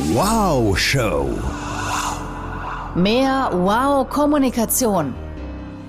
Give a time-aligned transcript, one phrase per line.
[0.00, 1.28] Wow Show.
[2.94, 5.12] Mehr Wow Kommunikation.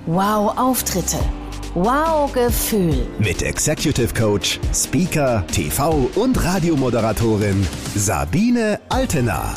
[0.06, 1.18] Wow Auftritte.
[1.74, 3.06] Wow Gefühl.
[3.20, 9.54] Mit Executive Coach, Speaker, TV und Radiomoderatorin Sabine Altena.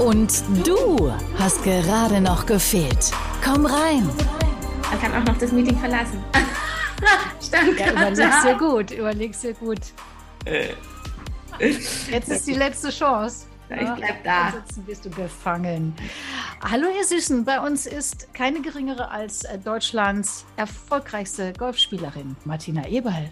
[0.00, 0.32] Und
[0.64, 3.12] du hast gerade noch gefehlt.
[3.44, 4.10] Komm rein.
[4.90, 6.18] Man kann auch noch das Meeting verlassen.
[7.40, 9.80] Stand ja, überlegst dir gut, überlegst dir gut.
[12.10, 13.46] Jetzt ist die letzte Chance.
[13.80, 14.46] Ich bleib da.
[14.46, 15.94] Ansonsten bist du gefangen.
[16.62, 23.30] Hallo ihr Süßen, bei uns ist keine geringere als äh, Deutschlands erfolgreichste Golfspielerin, Martina Eberl.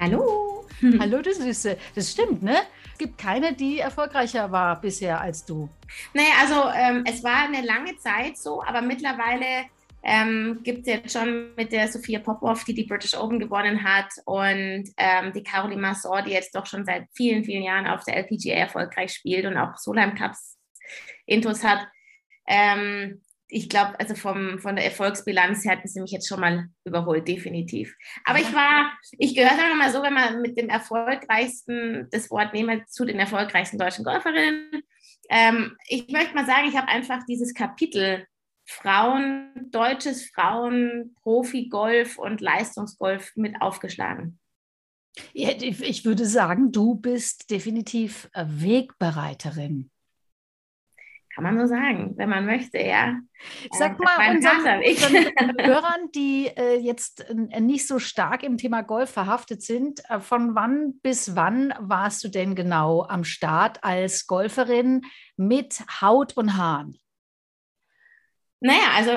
[0.00, 0.64] Hallo.
[1.00, 1.76] Hallo du Süße.
[1.94, 2.56] Das stimmt, ne?
[2.92, 5.68] Es gibt keine, die erfolgreicher war bisher als du.
[6.12, 9.66] Naja, also ähm, es war eine lange Zeit so, aber mittlerweile
[10.08, 14.06] ähm, gibt es jetzt schon mit der Sophia Popov, die die British Open gewonnen hat
[14.24, 18.16] und ähm, die Caroline Massor, die jetzt doch schon seit vielen, vielen Jahren auf der
[18.18, 20.58] LPGA erfolgreich spielt und auch Solheim Cups
[21.26, 21.88] Intos hat.
[22.46, 26.68] Ähm, ich glaube, also vom, von der Erfolgsbilanz her hatten sie mich jetzt schon mal
[26.84, 27.92] überholt, definitiv.
[28.24, 32.52] Aber ich war, ich gehöre sagen mal so, wenn man mit dem erfolgreichsten, das Wort
[32.54, 34.82] nehme, zu den erfolgreichsten deutschen Golferinnen.
[35.30, 38.24] Ähm, ich möchte mal sagen, ich habe einfach dieses Kapitel
[38.66, 44.38] Frauen, deutsches Frauen, Profi-Golf und Leistungsgolf mit aufgeschlagen?
[45.32, 49.90] Ich würde sagen, du bist definitiv Wegbereiterin.
[51.36, 53.20] Kann man nur sagen, wenn man möchte, ja.
[53.70, 58.80] Sag äh, mal unseren, unseren Hörern, die äh, jetzt äh, nicht so stark im Thema
[58.80, 64.26] Golf verhaftet sind, äh, von wann bis wann warst du denn genau am Start als
[64.26, 65.02] Golferin
[65.36, 66.96] mit Haut und Haaren?
[68.60, 69.12] Naja, also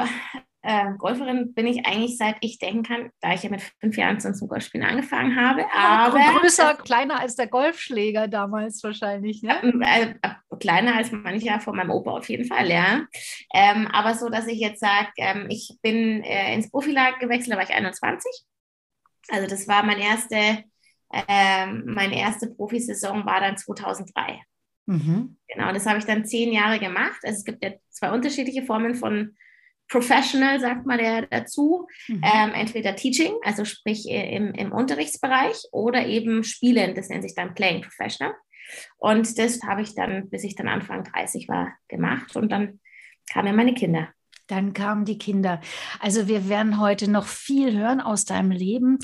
[0.62, 4.20] äh, Golferin bin ich eigentlich seit ich denken kann, da ich ja mit fünf Jahren
[4.20, 5.66] zum Golfspielen angefangen habe.
[5.74, 9.62] Aber größer, kleiner als der Golfschläger damals wahrscheinlich, ne?
[9.82, 13.06] Äh, äh, kleiner als mancher von meinem Opa auf jeden Fall, ja.
[13.54, 17.58] Ähm, aber so, dass ich jetzt sage, ähm, ich bin äh, ins Profilag gewechselt, da
[17.58, 18.30] war ich 21.
[19.30, 20.66] Also das war mein erste,
[21.28, 24.42] ähm, meine erste Profisaison war dann 2003.
[24.90, 25.38] Mhm.
[25.48, 27.20] Genau, das habe ich dann zehn Jahre gemacht.
[27.24, 29.36] Also es gibt ja zwei unterschiedliche Formen von
[29.88, 31.88] Professional, sagt man der dazu.
[32.08, 32.22] Mhm.
[32.24, 37.54] Ähm, entweder Teaching, also sprich im, im Unterrichtsbereich, oder eben Spielen, das nennt sich dann
[37.54, 38.34] Playing Professional.
[38.98, 42.36] Und das habe ich dann, bis ich dann Anfang 30 war, gemacht.
[42.36, 42.80] Und dann
[43.32, 44.10] kamen meine Kinder.
[44.48, 45.62] Dann kamen die Kinder.
[46.00, 48.98] Also wir werden heute noch viel hören aus deinem Leben.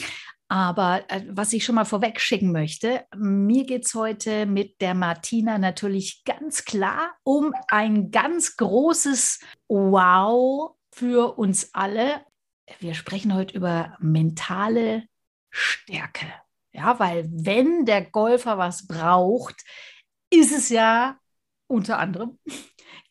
[0.47, 4.93] Aber äh, was ich schon mal vorweg schicken möchte, mir geht es heute mit der
[4.93, 12.23] Martina natürlich ganz klar um ein ganz großes Wow für uns alle.
[12.79, 15.07] Wir sprechen heute über mentale
[15.49, 16.27] Stärke.
[16.73, 19.63] Ja, weil wenn der Golfer was braucht,
[20.29, 21.17] ist es ja
[21.67, 22.37] unter anderem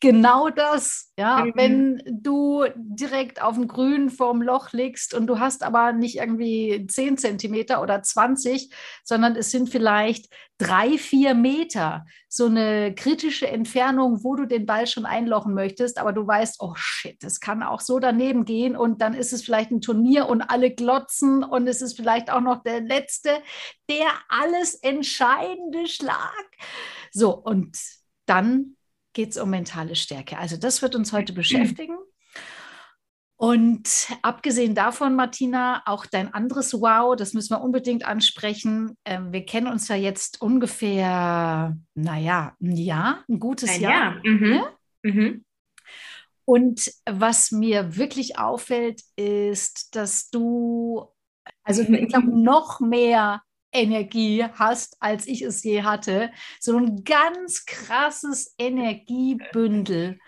[0.01, 1.11] genau das.
[1.17, 1.51] Ja, mhm.
[1.55, 6.85] wenn du direkt auf dem Grün vorm Loch liegst und du hast aber nicht irgendwie
[6.87, 8.73] 10 Zentimeter oder 20,
[9.03, 14.87] sondern es sind vielleicht drei, vier Meter, so eine kritische Entfernung, wo du den Ball
[14.87, 19.01] schon einlochen möchtest, aber du weißt, oh shit, das kann auch so daneben gehen und
[19.01, 22.63] dann ist es vielleicht ein Turnier und alle glotzen und es ist vielleicht auch noch
[22.63, 23.29] der letzte,
[23.89, 26.45] der alles entscheidende Schlag.
[27.11, 27.77] So, und
[28.25, 28.74] dann
[29.15, 30.37] geht es um mentale Stärke.
[30.37, 31.97] Also das wird uns heute beschäftigen.
[33.37, 38.97] Und abgesehen davon, Martina, auch dein anderes Wow, das müssen wir unbedingt ansprechen.
[39.03, 43.91] Ähm, wir kennen uns ja jetzt ungefähr, naja, ein Jahr, ein gutes ein Jahr.
[43.91, 44.21] Jahr.
[44.23, 44.53] Mhm.
[44.53, 44.73] Ja?
[45.03, 45.45] Mhm.
[46.45, 51.09] Und was mir wirklich auffällt, ist, dass du,
[51.63, 53.41] also ich glaube, noch mehr
[53.75, 56.31] Energie hast, als ich es je hatte.
[56.59, 60.19] So ein ganz krasses Energiebündel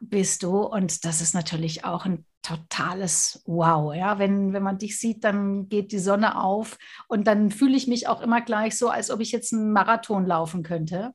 [0.00, 0.58] bist du.
[0.62, 3.94] Und das ist natürlich auch ein totales Wow.
[3.94, 6.78] Ja, wenn, wenn man dich sieht, dann geht die Sonne auf
[7.08, 10.26] und dann fühle ich mich auch immer gleich so, als ob ich jetzt einen Marathon
[10.26, 11.12] laufen könnte.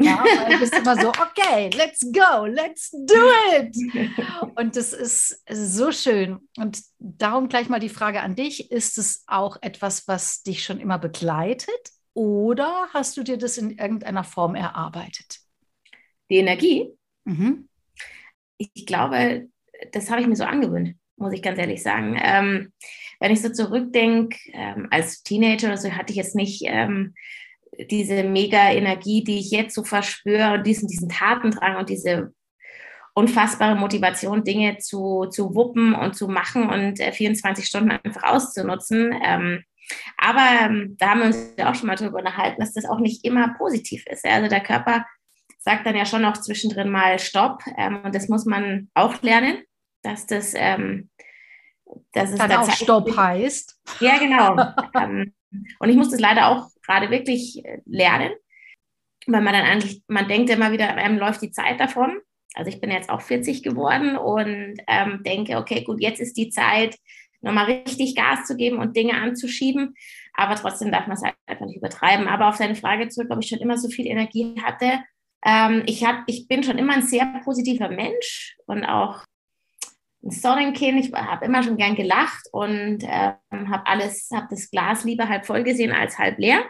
[0.00, 3.76] Ja, weil du bist immer so, okay, let's go, let's do it.
[4.54, 6.38] Und das ist so schön.
[6.56, 8.70] Und darum gleich mal die Frage an dich.
[8.70, 13.78] Ist es auch etwas, was dich schon immer begleitet oder hast du dir das in
[13.78, 15.38] irgendeiner Form erarbeitet?
[16.30, 16.90] Die Energie?
[17.24, 17.68] Mhm.
[18.56, 19.48] Ich glaube,
[19.92, 22.18] das habe ich mir so angewöhnt, muss ich ganz ehrlich sagen.
[22.20, 22.72] Ähm,
[23.20, 27.14] wenn ich so zurückdenke, ähm, als Teenager oder so hatte ich jetzt nicht ähm,
[27.90, 32.32] diese mega Energie, die ich jetzt so verspüre und diesen, diesen Tatendrang und diese
[33.14, 39.12] unfassbare Motivation, Dinge zu, zu wuppen und zu machen und äh, 24 Stunden einfach auszunutzen.
[39.24, 39.64] Ähm,
[40.16, 43.00] aber ähm, da haben wir uns ja auch schon mal darüber unterhalten, dass das auch
[43.00, 44.24] nicht immer positiv ist.
[44.24, 44.32] Ja?
[44.32, 45.04] Also der Körper
[45.58, 47.62] sagt dann ja schon auch zwischendrin mal Stopp.
[47.76, 49.62] Ähm, und das muss man auch lernen,
[50.02, 51.10] dass das, ähm,
[52.12, 53.80] dass es dann auch Stopp heißt.
[54.00, 54.56] Ja, genau.
[55.50, 58.32] und ich muss das leider auch gerade wirklich äh, lernen,
[59.26, 62.18] weil man dann eigentlich, man denkt immer wieder, einem läuft die Zeit davon.
[62.54, 66.48] Also ich bin jetzt auch 40 geworden und ähm, denke, okay, gut, jetzt ist die
[66.48, 66.96] Zeit,
[67.40, 69.94] nochmal richtig Gas zu geben und Dinge anzuschieben.
[70.34, 72.26] Aber trotzdem darf man es halt einfach nicht übertreiben.
[72.26, 75.02] Aber auf deine Frage zurück, ob ich schon immer so viel Energie hatte.
[75.44, 79.24] Ähm, ich, hab, ich bin schon immer ein sehr positiver Mensch und auch
[80.22, 81.04] Sonnenkind.
[81.04, 85.46] Ich habe immer schon gern gelacht und ähm, habe alles, habe das Glas lieber halb
[85.46, 86.64] voll gesehen als halb leer.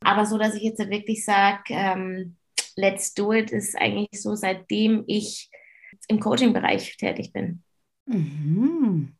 [0.00, 2.36] Aber so, dass ich jetzt wirklich sage, ähm,
[2.76, 5.50] let's do it, ist eigentlich so, seitdem ich
[6.08, 7.62] im Coaching-Bereich tätig bin.
[8.06, 9.16] Mhm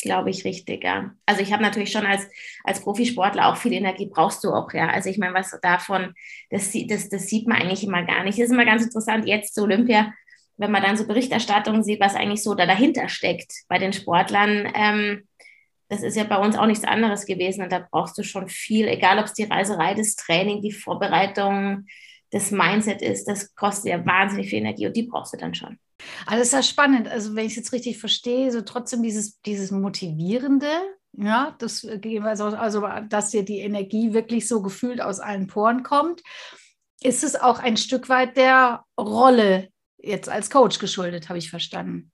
[0.00, 1.14] glaube ich, richtig, ja.
[1.26, 2.28] Also ich habe natürlich schon als,
[2.64, 4.88] als Profisportler auch viel Energie, brauchst du auch, ja.
[4.88, 6.14] Also ich meine, was davon,
[6.50, 8.38] das, das, das sieht man eigentlich immer gar nicht.
[8.38, 10.12] Das ist immer ganz interessant, jetzt zu Olympia,
[10.60, 14.70] wenn man dann so Berichterstattungen sieht, was eigentlich so da dahinter steckt bei den Sportlern.
[14.74, 15.26] Ähm,
[15.88, 18.86] das ist ja bei uns auch nichts anderes gewesen und da brauchst du schon viel,
[18.86, 21.86] egal ob es die Reiserei, das Training, die Vorbereitung,
[22.30, 25.78] das Mindset ist, das kostet ja wahnsinnig viel Energie und die brauchst du dann schon.
[26.26, 27.08] Also ist ja spannend.
[27.08, 30.70] Also wenn ich es jetzt richtig verstehe, so trotzdem dieses, dieses Motivierende,
[31.16, 36.22] ja, das also, also dass dir die Energie wirklich so gefühlt aus allen Poren kommt,
[37.02, 39.70] ist es auch ein Stück weit der Rolle
[40.02, 42.10] jetzt als Coach geschuldet, habe ich verstanden.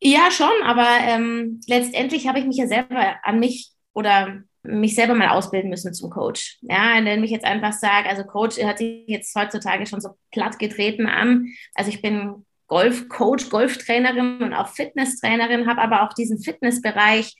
[0.00, 5.14] Ja, schon, aber ähm, letztendlich habe ich mich ja selber an mich oder mich selber
[5.14, 6.58] mal ausbilden müssen zum Coach.
[6.62, 10.58] Ja, indem ich jetzt einfach sage, also Coach hört sich jetzt heutzutage schon so platt
[10.58, 11.48] getreten an.
[11.74, 17.34] Also ich bin Golfcoach, Golftrainerin und auch Fitnesstrainerin, habe aber auch diesen Fitnessbereich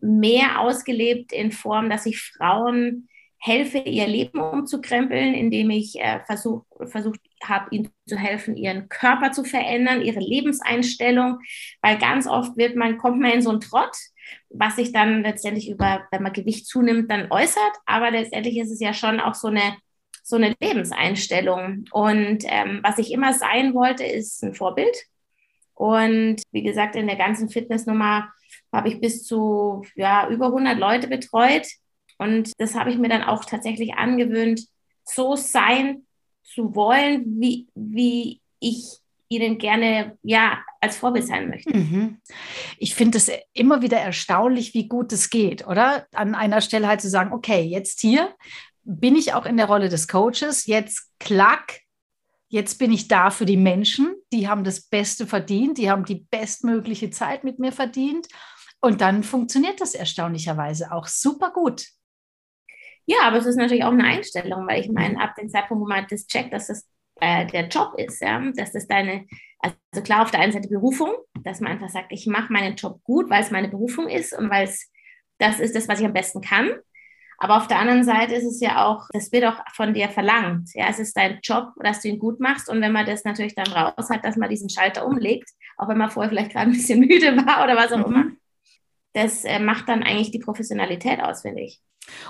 [0.00, 3.08] mehr ausgelebt in Form, dass ich Frauen
[3.44, 9.32] helfe, ihr Leben umzukrempeln, indem ich äh, versucht versuch habe, ihnen zu helfen, ihren Körper
[9.32, 11.40] zu verändern, ihre Lebenseinstellung,
[11.82, 13.94] weil ganz oft wird man, kommt man in so einen Trott,
[14.48, 17.72] was sich dann letztendlich über, wenn man Gewicht zunimmt, dann äußert.
[17.84, 19.76] Aber letztendlich ist es ja schon auch so eine
[20.22, 21.84] so eine Lebenseinstellung.
[21.92, 24.96] Und ähm, was ich immer sein wollte, ist ein Vorbild.
[25.74, 28.32] Und wie gesagt, in der ganzen Fitnessnummer
[28.72, 31.66] habe ich bis zu ja, über 100 Leute betreut.
[32.24, 34.66] Und das habe ich mir dann auch tatsächlich angewöhnt,
[35.04, 36.06] so sein
[36.42, 38.98] zu wollen, wie, wie ich
[39.28, 41.76] ihnen gerne ja als Vorbild sein möchte.
[41.76, 42.20] Mhm.
[42.78, 46.06] Ich finde es immer wieder erstaunlich, wie gut es geht, oder?
[46.12, 48.34] An einer Stelle halt zu sagen, okay, jetzt hier
[48.82, 50.66] bin ich auch in der Rolle des Coaches.
[50.66, 51.80] Jetzt klack,
[52.48, 56.26] jetzt bin ich da für die Menschen, die haben das Beste verdient, die haben die
[56.30, 58.28] bestmögliche Zeit mit mir verdient.
[58.80, 61.86] Und dann funktioniert das erstaunlicherweise auch super gut.
[63.06, 65.88] Ja, aber es ist natürlich auch eine Einstellung, weil ich meine, ab dem Zeitpunkt, wo
[65.88, 66.88] man das checkt, dass das
[67.20, 69.26] äh, der Job ist, ja, dass das deine,
[69.58, 71.12] also klar auf der einen Seite Berufung,
[71.42, 74.50] dass man einfach sagt, ich mache meinen Job gut, weil es meine Berufung ist und
[74.50, 74.90] weil es
[75.38, 76.70] das ist das, was ich am besten kann.
[77.38, 80.70] Aber auf der anderen Seite ist es ja auch, das wird auch von dir verlangt.
[80.74, 82.68] Ja, es ist dein Job, dass du ihn gut machst.
[82.68, 85.98] Und wenn man das natürlich dann raus hat, dass man diesen Schalter umlegt, auch wenn
[85.98, 88.38] man vorher vielleicht gerade ein bisschen müde war oder was auch mhm.
[89.14, 91.80] Das äh, macht dann eigentlich die Professionalität aus, finde ich.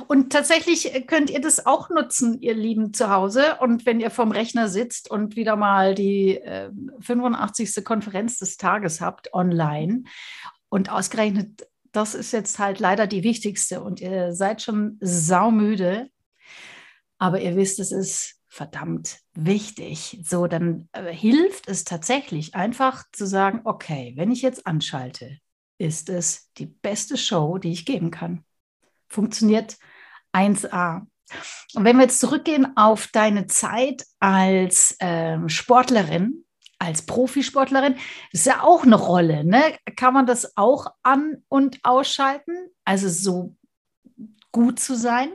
[0.07, 3.57] Und tatsächlich äh, könnt ihr das auch nutzen, ihr Lieben zu Hause.
[3.61, 7.85] Und wenn ihr vorm Rechner sitzt und wieder mal die äh, 85.
[7.85, 10.05] Konferenz des Tages habt online
[10.69, 16.11] und ausgerechnet das ist jetzt halt leider die wichtigste und ihr seid schon saumüde,
[17.19, 20.21] aber ihr wisst, es ist verdammt wichtig.
[20.25, 25.39] So, dann äh, hilft es tatsächlich einfach zu sagen, okay, wenn ich jetzt anschalte,
[25.79, 28.45] ist es die beste Show, die ich geben kann.
[29.09, 29.77] Funktioniert
[30.33, 31.07] 1a.
[31.75, 36.45] Und wenn wir jetzt zurückgehen auf deine Zeit als ähm, Sportlerin,
[36.79, 37.97] als Profisportlerin,
[38.33, 39.45] ist ja auch eine Rolle.
[39.45, 39.63] Ne?
[39.97, 42.53] Kann man das auch an- und ausschalten?
[42.85, 43.57] Also so
[44.53, 45.33] gut zu sein?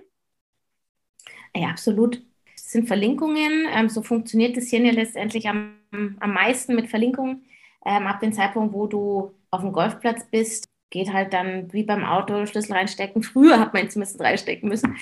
[1.56, 2.22] Ja, absolut.
[2.56, 3.68] Das sind Verlinkungen.
[3.72, 7.46] Ähm, so funktioniert das hier ja letztendlich am, am meisten mit Verlinkungen.
[7.86, 12.04] Ähm, ab dem Zeitpunkt, wo du auf dem Golfplatz bist, geht halt dann wie beim
[12.04, 13.24] Auto Schlüssel reinstecken.
[13.24, 14.98] Früher hat man zumindest reinstecken müssen.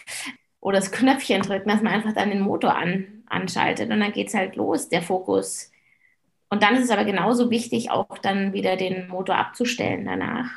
[0.59, 4.27] Oder das Knöpfchen drücken, dass man einfach dann den Motor an, anschaltet und dann geht
[4.27, 5.71] es halt los, der Fokus
[6.49, 10.49] und dann ist es aber genauso wichtig, auch dann wieder den Motor abzustellen danach.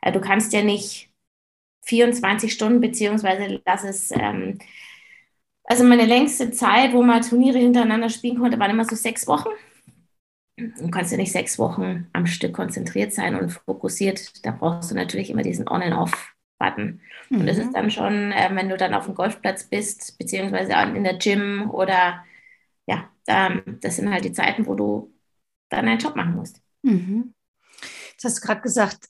[0.00, 1.10] Äh, du kannst ja nicht
[1.84, 4.58] 24 Stunden, beziehungsweise lass es, ähm,
[5.64, 9.50] also meine längste Zeit, wo man Turniere hintereinander spielen konnte, waren immer so sechs Wochen.
[10.78, 14.44] Du kannst ja nicht sechs Wochen am Stück konzentriert sein und fokussiert.
[14.44, 17.00] Da brauchst du natürlich immer diesen On and Off, Button.
[17.28, 17.40] Mhm.
[17.40, 21.04] Und das ist dann schon, äh, wenn du dann auf dem Golfplatz bist, beziehungsweise in
[21.04, 22.24] der Gym oder
[22.86, 25.12] ja, da, das sind halt die Zeiten, wo du
[25.68, 26.60] dann einen Job machen musst.
[26.82, 27.34] Mhm.
[28.12, 29.08] Jetzt hast du gerade gesagt,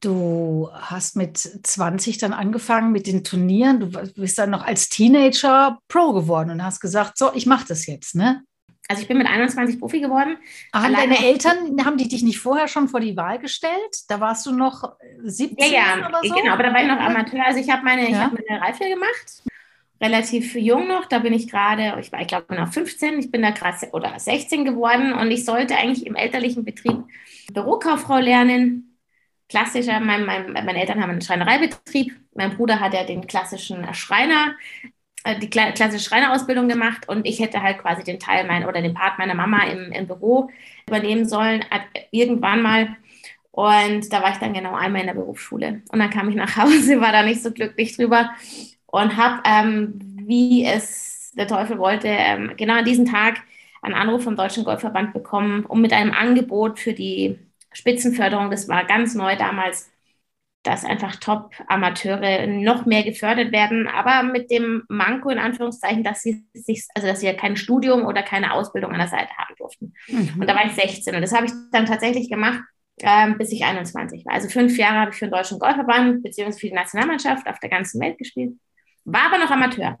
[0.00, 3.80] du hast mit 20 dann angefangen mit den Turnieren.
[3.80, 7.86] Du bist dann noch als Teenager Pro geworden und hast gesagt, so, ich mache das
[7.86, 8.42] jetzt, ne?
[8.88, 10.36] Also ich bin mit 21 Profi geworden.
[10.72, 14.04] Haben deine Eltern, haben die dich nicht vorher schon vor die Wahl gestellt?
[14.08, 16.34] Da warst du noch 17 ja, ja, oder so?
[16.34, 17.44] genau, aber da war ich noch Amateur.
[17.44, 18.20] Also ich habe meine, ja?
[18.20, 19.42] hab meine Reife gemacht,
[20.00, 21.06] relativ jung noch.
[21.06, 23.18] Da bin ich gerade, ich war, ich glaube, noch 15.
[23.18, 27.04] Ich bin da gerade oder 16 geworden und ich sollte eigentlich im elterlichen Betrieb
[27.52, 28.98] Bürokauffrau lernen.
[29.48, 32.16] Klassischer, mein, mein, meine Eltern haben einen Schreinereibetrieb.
[32.34, 34.88] Mein Bruder hat ja den klassischen Schreiner äh,
[35.34, 39.18] die klassische Schreinerausbildung gemacht und ich hätte halt quasi den Teil mein, oder den Part
[39.18, 40.50] meiner Mama im, im Büro
[40.86, 41.64] übernehmen sollen,
[42.10, 42.96] irgendwann mal.
[43.50, 45.82] Und da war ich dann genau einmal in der Berufsschule.
[45.90, 48.30] Und dann kam ich nach Hause, war da nicht so glücklich drüber
[48.86, 53.42] und habe, ähm, wie es der Teufel wollte, ähm, genau an diesem Tag
[53.82, 57.38] einen Anruf vom Deutschen Golfverband bekommen, um mit einem Angebot für die
[57.72, 59.90] Spitzenförderung, das war ganz neu damals,
[60.66, 66.44] dass einfach Top-Amateure noch mehr gefördert werden, aber mit dem Manko in Anführungszeichen, dass sie
[66.54, 69.94] sich, also dass sie ja kein Studium oder keine Ausbildung an der Seite haben durften.
[70.08, 70.40] Mhm.
[70.40, 72.60] Und da war ich 16 und das habe ich dann tatsächlich gemacht,
[73.00, 74.34] ähm, bis ich 21 war.
[74.34, 77.70] Also fünf Jahre habe ich für den Deutschen Golfverband beziehungsweise für die Nationalmannschaft auf der
[77.70, 78.54] ganzen Welt gespielt,
[79.04, 79.98] war aber noch Amateur,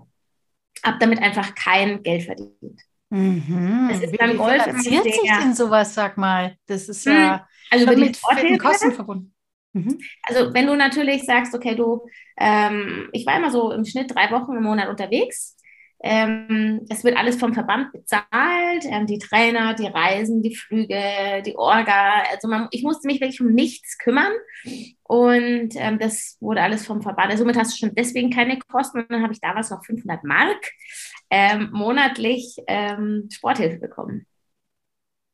[0.82, 2.80] habe damit einfach kein Geld verdient.
[3.10, 3.88] Mhm.
[3.88, 6.56] Das ist Wie Golf finanziert sich denn sowas, sag mal?
[6.66, 8.20] Das ist ja also mit
[8.58, 9.35] Kosten verbunden.
[9.76, 9.98] Mhm.
[10.22, 14.30] Also wenn du natürlich sagst, okay, du, ähm, ich war immer so im Schnitt drei
[14.30, 15.54] Wochen im Monat unterwegs.
[16.02, 21.56] Ähm, es wird alles vom Verband bezahlt, ähm, die Trainer, die Reisen, die Flüge, die
[21.56, 22.22] Orga.
[22.30, 24.32] Also man, ich musste mich wirklich um nichts kümmern
[25.02, 27.30] und ähm, das wurde alles vom Verband.
[27.30, 30.24] Also somit hast du schon deswegen keine Kosten und dann habe ich damals noch 500
[30.24, 30.70] Mark
[31.30, 34.26] ähm, monatlich ähm, Sporthilfe bekommen.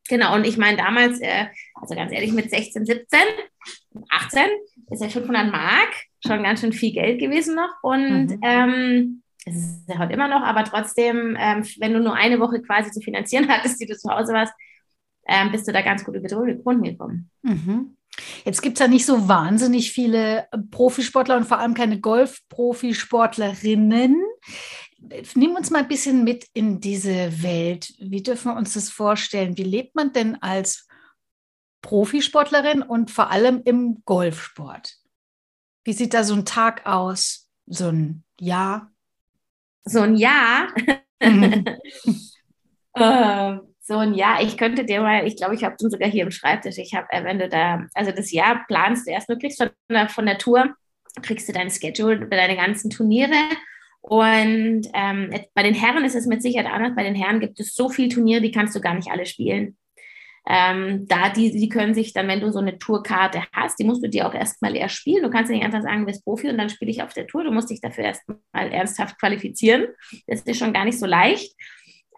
[0.09, 3.21] Genau, und ich meine damals, äh, also ganz ehrlich, mit 16, 17,
[4.09, 4.43] 18
[4.91, 5.91] ist ja 500 Mark
[6.25, 7.71] schon ganz schön viel Geld gewesen noch.
[7.83, 8.41] Und mhm.
[8.43, 12.63] ähm, es ist ja heute immer noch, aber trotzdem, ähm, wenn du nur eine Woche
[12.63, 14.53] quasi zu finanzieren hattest, die du zu Hause warst,
[15.27, 17.31] ähm, bist du da ganz gut über die Runden gekommen.
[17.43, 17.97] Mhm.
[18.45, 24.23] Jetzt gibt es ja nicht so wahnsinnig viele Profisportler und vor allem keine Golf-Profisportlerinnen
[25.35, 27.93] nimm uns mal ein bisschen mit in diese Welt.
[27.99, 29.57] Wie dürfen wir uns das vorstellen?
[29.57, 30.87] Wie lebt man denn als
[31.83, 34.97] Profisportlerin und vor allem im Golfsport?
[35.85, 37.51] Wie sieht da so ein Tag aus?
[37.67, 38.91] So ein Jahr?
[39.85, 40.69] So ein Jahr?
[41.21, 41.65] Mhm.
[42.95, 44.43] äh, so ein Jahr.
[44.43, 46.79] Ich könnte dir mal, ich glaube, ich habe den sogar hier im Schreibtisch.
[46.79, 50.09] Ich habe, äh, wenn du da, also das Jahr planst du erst, kriegst von der,
[50.09, 50.75] von der Tour,
[51.21, 53.37] kriegst du dein Schedule über deine ganzen Turniere
[54.03, 56.95] und ähm, bei den Herren ist es mit Sicherheit anders.
[56.97, 59.77] Bei den Herren gibt es so viele Turniere, die kannst du gar nicht alle spielen.
[60.49, 64.03] Ähm, da die, die können sich dann, wenn du so eine Tourkarte hast, die musst
[64.03, 65.23] du dir auch erstmal erst spielen.
[65.23, 67.45] Du kannst nicht einfach sagen, du bist Profi und dann spiele ich auf der Tour.
[67.45, 69.87] Du musst dich dafür erstmal ernsthaft qualifizieren.
[70.27, 71.55] Das ist schon gar nicht so leicht.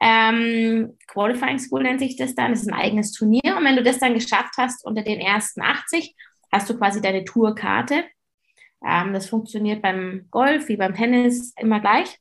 [0.01, 2.53] Ähm, Qualifying School nennt sich das dann.
[2.53, 3.57] Das ist ein eigenes Turnier.
[3.57, 6.15] Und wenn du das dann geschafft hast unter den ersten 80,
[6.51, 8.05] hast du quasi deine Tourkarte.
[8.87, 12.19] Ähm, das funktioniert beim Golf wie beim Tennis immer gleich.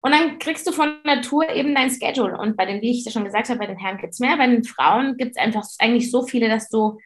[0.00, 2.38] Und dann kriegst du von Natur eben dein Schedule.
[2.38, 4.36] Und bei den, wie ich schon gesagt habe, bei den Herren gibt es mehr.
[4.36, 6.98] Bei den Frauen gibt es einfach eigentlich so viele, dass du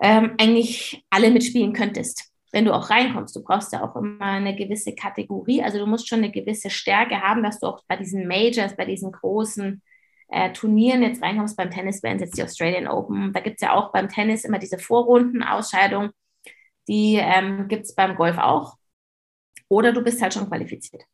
[0.00, 3.36] ähm, eigentlich alle mitspielen könntest, wenn du auch reinkommst.
[3.36, 5.62] Du brauchst ja auch immer eine gewisse Kategorie.
[5.62, 8.86] Also du musst schon eine gewisse Stärke haben, dass du auch bei diesen Majors, bei
[8.86, 9.82] diesen großen
[10.28, 11.56] äh, Turnieren jetzt reinkommst.
[11.56, 13.32] Beim Tennis wären es jetzt die Australian Open.
[13.34, 16.10] Da gibt es ja auch beim Tennis immer diese Vorrundenausscheidung.
[16.88, 18.76] Die ähm, gibt es beim Golf auch.
[19.68, 21.04] Oder du bist halt schon qualifiziert.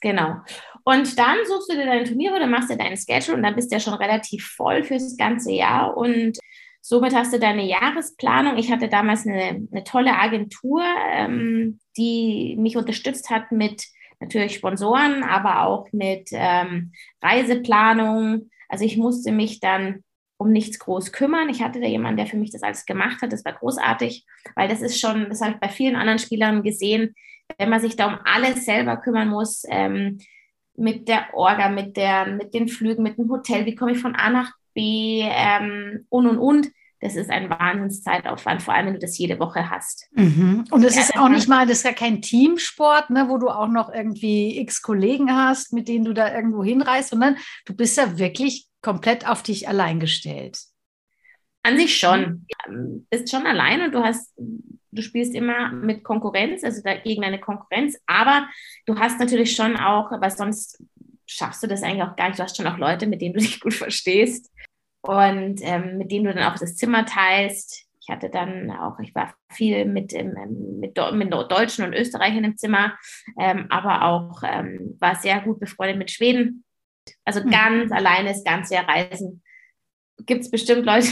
[0.00, 0.36] Genau.
[0.84, 3.70] Und dann suchst du dir deine Turniere, dann machst du deinen Schedule und dann bist
[3.70, 5.96] du ja schon relativ voll fürs ganze Jahr.
[5.96, 6.38] Und
[6.80, 8.56] somit hast du deine Jahresplanung.
[8.56, 13.84] Ich hatte damals eine, eine tolle Agentur, ähm, die mich unterstützt hat mit
[14.20, 16.92] natürlich Sponsoren, aber auch mit ähm,
[17.22, 18.50] Reiseplanung.
[18.68, 20.04] Also ich musste mich dann
[20.36, 21.50] um nichts groß kümmern.
[21.50, 23.32] Ich hatte da jemanden, der für mich das alles gemacht hat.
[23.32, 27.14] Das war großartig, weil das ist schon, das habe ich bei vielen anderen Spielern gesehen,
[27.58, 30.18] wenn man sich da um alles selber kümmern muss, ähm,
[30.76, 34.14] mit der Orga, mit, der, mit den Flügen, mit dem Hotel, wie komme ich von
[34.14, 36.70] A nach B ähm, und und und.
[37.02, 40.08] Das ist ein Wahnsinnszeitaufwand, vor allem wenn du das jede Woche hast.
[40.12, 40.64] Mhm.
[40.70, 43.48] Und es ja, ist auch nicht mal, das ist ja kein Teamsport, ne, wo du
[43.48, 47.96] auch noch irgendwie x Kollegen hast, mit denen du da irgendwo hinreist, sondern du bist
[47.96, 50.58] ja wirklich komplett auf dich allein gestellt.
[51.62, 52.46] An sich schon.
[52.66, 54.34] Du bist schon allein und du hast
[54.92, 58.48] du spielst immer mit Konkurrenz, also gegen eine Konkurrenz, aber
[58.86, 60.82] du hast natürlich schon auch, weil sonst
[61.26, 62.38] schaffst du das eigentlich auch gar nicht.
[62.38, 64.50] Du hast schon auch Leute, mit denen du dich gut verstehst
[65.02, 67.86] und ähm, mit denen du dann auch das Zimmer teilst.
[68.02, 70.34] Ich hatte dann auch, ich war viel mit, ähm,
[70.80, 72.98] mit, mit Deutschen und Österreichern im Zimmer,
[73.38, 76.64] ähm, aber auch ähm, war sehr gut befreundet mit Schweden.
[77.24, 77.50] Also mhm.
[77.50, 79.42] ganz alleine das ganze Jahr reisen.
[80.26, 81.08] Gibt es bestimmt Leute,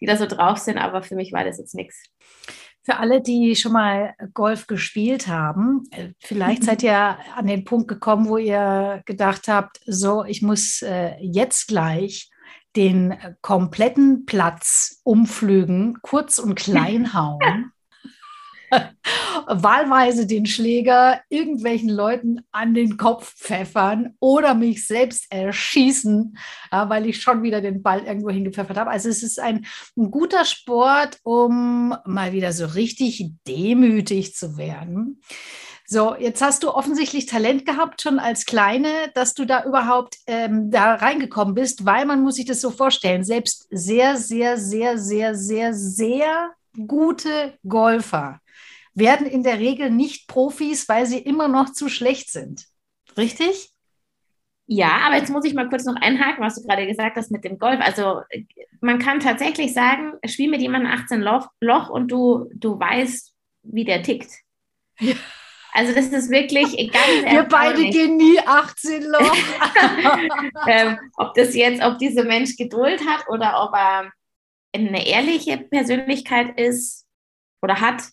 [0.00, 2.04] die da so drauf sind, aber für mich war das jetzt nichts.
[2.82, 7.88] Für alle, die schon mal Golf gespielt haben, äh, vielleicht seid ihr an den Punkt
[7.88, 12.30] gekommen, wo ihr gedacht habt, so, ich muss äh, jetzt gleich
[12.76, 17.72] den kompletten Platz umflügen, kurz und klein hauen.
[19.46, 26.36] wahlweise den Schläger irgendwelchen Leuten an den Kopf pfeffern oder mich selbst erschießen,
[26.70, 28.90] weil ich schon wieder den Ball irgendwo hingepfeffert habe.
[28.90, 35.20] Also es ist ein, ein guter Sport, um mal wieder so richtig demütig zu werden.
[35.92, 40.70] So, jetzt hast du offensichtlich Talent gehabt, schon als Kleine, dass du da überhaupt ähm,
[40.70, 45.34] da reingekommen bist, weil man muss sich das so vorstellen, selbst sehr, sehr, sehr, sehr,
[45.34, 46.52] sehr, sehr
[46.86, 48.40] gute Golfer
[48.94, 52.66] werden in der Regel nicht Profis, weil sie immer noch zu schlecht sind.
[53.16, 53.70] Richtig?
[54.66, 57.44] Ja, aber jetzt muss ich mal kurz noch einhaken, was du gerade gesagt hast mit
[57.44, 57.80] dem Golf.
[57.80, 58.22] Also
[58.80, 63.84] man kann tatsächlich sagen, spiel mit jemandem 18 Loch, Loch und du, du weißt, wie
[63.84, 64.30] der tickt.
[65.00, 65.14] Ja.
[65.72, 69.36] Also das ist wirklich ganz Wir beide gehen nie 18 Loch.
[70.68, 74.12] ähm, ob das jetzt, ob dieser Mensch Geduld hat oder ob er
[74.72, 77.06] eine ehrliche Persönlichkeit ist
[77.60, 78.04] oder hat,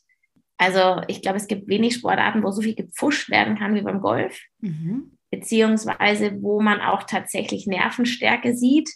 [0.57, 4.01] also ich glaube, es gibt wenig Sportarten, wo so viel gepfuscht werden kann wie beim
[4.01, 5.17] Golf, mhm.
[5.29, 8.89] beziehungsweise wo man auch tatsächlich Nervenstärke sieht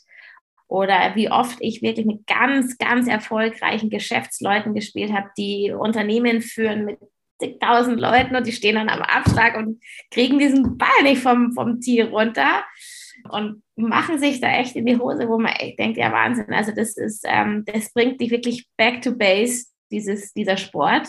[0.68, 6.86] oder wie oft ich wirklich mit ganz, ganz erfolgreichen Geschäftsleuten gespielt habe, die Unternehmen führen
[6.86, 7.00] mit
[7.60, 11.80] tausend Leuten und die stehen dann am Abschlag und kriegen diesen Ball nicht vom, vom
[11.80, 12.63] Tee runter
[13.30, 16.71] und machen sich da echt in die Hose, wo man echt denkt, ja Wahnsinn, also
[16.71, 21.08] das ist, ähm, das bringt dich wirklich back to base dieses, dieser Sport.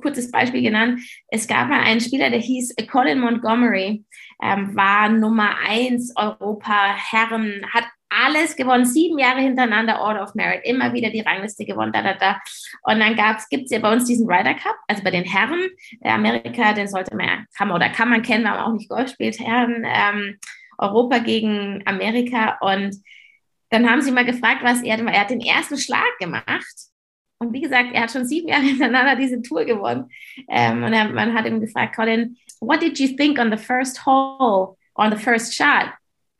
[0.00, 1.00] Kurzes Beispiel genannt.
[1.28, 4.04] Es gab mal einen Spieler, der hieß Colin Montgomery,
[4.42, 10.60] ähm, war Nummer eins Europa Herren, hat alles gewonnen, sieben Jahre hintereinander Order of Merit,
[10.64, 12.40] immer wieder die Rangliste gewonnen, da, da, da.
[12.82, 13.16] Und dann
[13.50, 15.68] gibt es ja bei uns diesen Ryder Cup, also bei den Herren,
[16.02, 18.72] der Amerika, den sollte man ja, kann man oder kann man kennen, weil man auch
[18.72, 20.38] nicht Golf spielt, Herren, ähm,
[20.78, 22.58] Europa gegen Amerika.
[22.60, 22.96] Und
[23.70, 26.93] dann haben sie mal gefragt, was er, er hat den ersten Schlag gemacht
[27.38, 30.08] und wie gesagt, er hat schon sieben Jahre hintereinander diese Tour gewonnen.
[30.48, 34.04] Ähm, und er, man hat ihn gefragt, Colin, what did you think on the first
[34.06, 35.90] hole, on the first shot?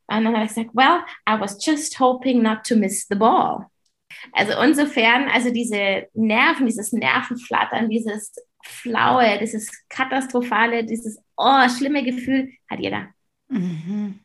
[0.07, 3.67] Und dann hat er gesagt, well, I was just hoping not to miss the ball.
[4.33, 12.53] Also insofern, also diese Nerven, dieses Nervenflattern, dieses Flaue, dieses Katastrophale, dieses oh, schlimme Gefühl
[12.71, 13.09] hat jeder.
[13.49, 14.21] Mhm.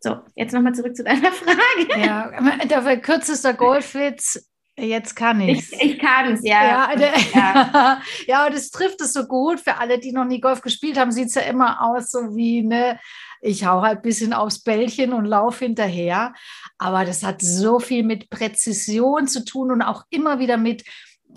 [0.00, 2.00] So, jetzt nochmal zurück zu deiner Frage.
[2.00, 5.72] Ja, der kürzester Golfwitz Jetzt kann ich's.
[5.72, 5.80] ich.
[5.80, 6.90] Ich kann es, ja.
[6.90, 8.02] Ja, der, ja.
[8.26, 9.60] ja, das trifft es so gut.
[9.60, 12.62] Für alle, die noch nie Golf gespielt haben, sieht es ja immer aus, so wie,
[12.62, 12.98] ne,
[13.40, 16.34] ich hau halt ein bisschen aufs Bällchen und laufe hinterher.
[16.78, 20.84] Aber das hat so viel mit Präzision zu tun und auch immer wieder mit,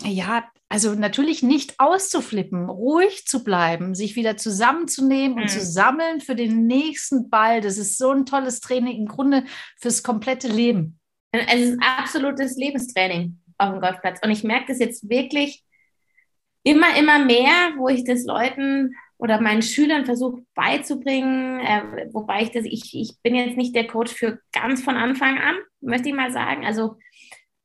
[0.04, 5.42] ja, also natürlich nicht auszuflippen, ruhig zu bleiben, sich wieder zusammenzunehmen mhm.
[5.42, 7.60] und zu sammeln für den nächsten Ball.
[7.60, 9.44] Das ist so ein tolles Training im Grunde
[9.80, 10.99] fürs komplette Leben.
[11.32, 14.20] Es ist absolutes Lebenstraining auf dem Golfplatz.
[14.22, 15.62] Und ich merke das jetzt wirklich
[16.62, 22.50] immer, immer mehr, wo ich das Leuten oder meinen Schülern versuche beizubringen, äh, wobei ich
[22.50, 26.14] das, ich, ich bin jetzt nicht der Coach für ganz von Anfang an, möchte ich
[26.14, 26.64] mal sagen.
[26.64, 26.96] Also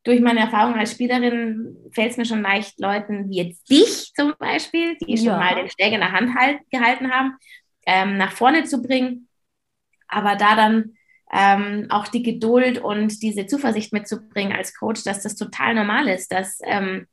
[0.03, 4.33] durch meine Erfahrung als Spielerin fällt es mir schon leicht, Leuten wie jetzt dich zum
[4.37, 5.17] Beispiel, die ja.
[5.17, 7.37] schon mal den Schläger in der Hand halt, gehalten haben,
[7.87, 9.29] ähm, nach vorne zu bringen.
[10.07, 10.95] Aber da dann
[11.35, 16.31] ähm, auch die Geduld und diese Zuversicht mitzubringen als Coach, dass das total normal ist,
[16.31, 17.07] dass ähm,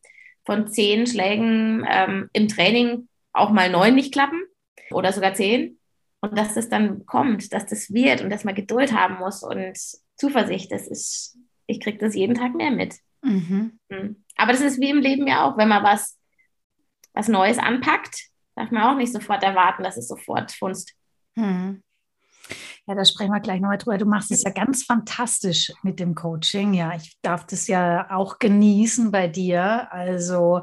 [0.45, 4.41] von zehn Schlägen ähm, im Training auch mal neun nicht klappen
[4.93, 5.79] oder sogar zehn
[6.21, 9.77] und dass das dann kommt, dass das wird und dass man Geduld haben muss und
[10.17, 12.95] Zuversicht, das ist, ich kriege das jeden Tag mehr mit.
[13.23, 13.79] Mhm.
[13.89, 14.25] mhm.
[14.37, 16.19] Aber das ist wie im Leben ja auch, wenn man was,
[17.13, 20.95] was Neues anpackt, darf man auch nicht sofort erwarten, dass es sofort funzt.
[21.35, 21.83] Mhm.
[22.89, 23.97] Ja, da sprechen wir gleich nochmal drüber.
[23.97, 26.75] Du machst es ja ganz fantastisch mit dem Coaching.
[26.75, 29.93] Ja, ich darf das ja auch genießen bei dir.
[29.93, 30.63] Also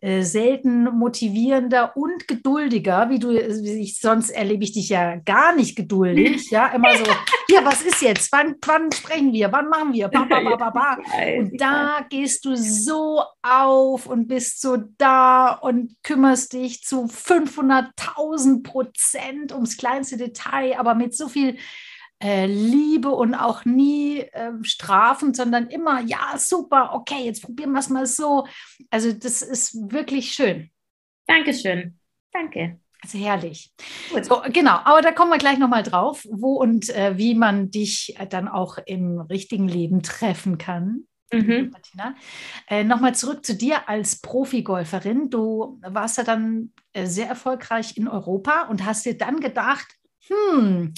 [0.00, 5.56] äh, selten motivierender und geduldiger, wie du, wie ich, sonst erlebe ich dich ja gar
[5.56, 6.50] nicht geduldig.
[6.50, 7.04] Ja, immer so
[7.48, 8.30] ja, was ist jetzt?
[8.30, 9.50] Wann, wann sprechen wir?
[9.50, 10.06] Wann machen wir?
[10.08, 10.98] Ba, ba, ba, ba, ba.
[11.38, 18.62] Und da gehst du so auf und bist so da und kümmerst dich zu 500.000
[18.62, 21.55] Prozent ums kleinste Detail, aber mit so viel
[22.22, 27.80] äh, Liebe und auch nie äh, strafend, sondern immer, ja, super, okay, jetzt probieren wir
[27.80, 28.46] es mal so.
[28.90, 30.70] Also das ist wirklich schön.
[31.26, 31.98] Dankeschön.
[32.32, 32.80] Danke.
[33.02, 33.72] Also herrlich.
[34.22, 38.14] So, genau, aber da kommen wir gleich nochmal drauf, wo und äh, wie man dich
[38.18, 41.06] äh, dann auch im richtigen Leben treffen kann.
[41.32, 41.70] Mhm.
[41.72, 42.14] Martina.
[42.68, 45.28] Äh, Nochmal zurück zu dir als Profigolferin.
[45.28, 49.86] Du warst ja dann äh, sehr erfolgreich in Europa und hast dir dann gedacht,
[50.28, 50.94] hm,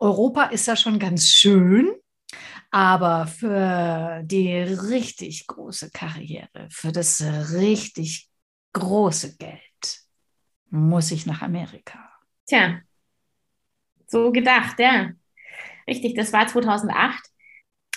[0.00, 1.92] Europa ist ja schon ganz schön,
[2.70, 8.28] aber für die richtig große Karriere, für das richtig
[8.72, 9.62] große Geld
[10.70, 11.98] muss ich nach Amerika.
[12.46, 12.80] Tja,
[14.06, 15.10] so gedacht, ja.
[15.86, 17.22] Richtig, das war 2008.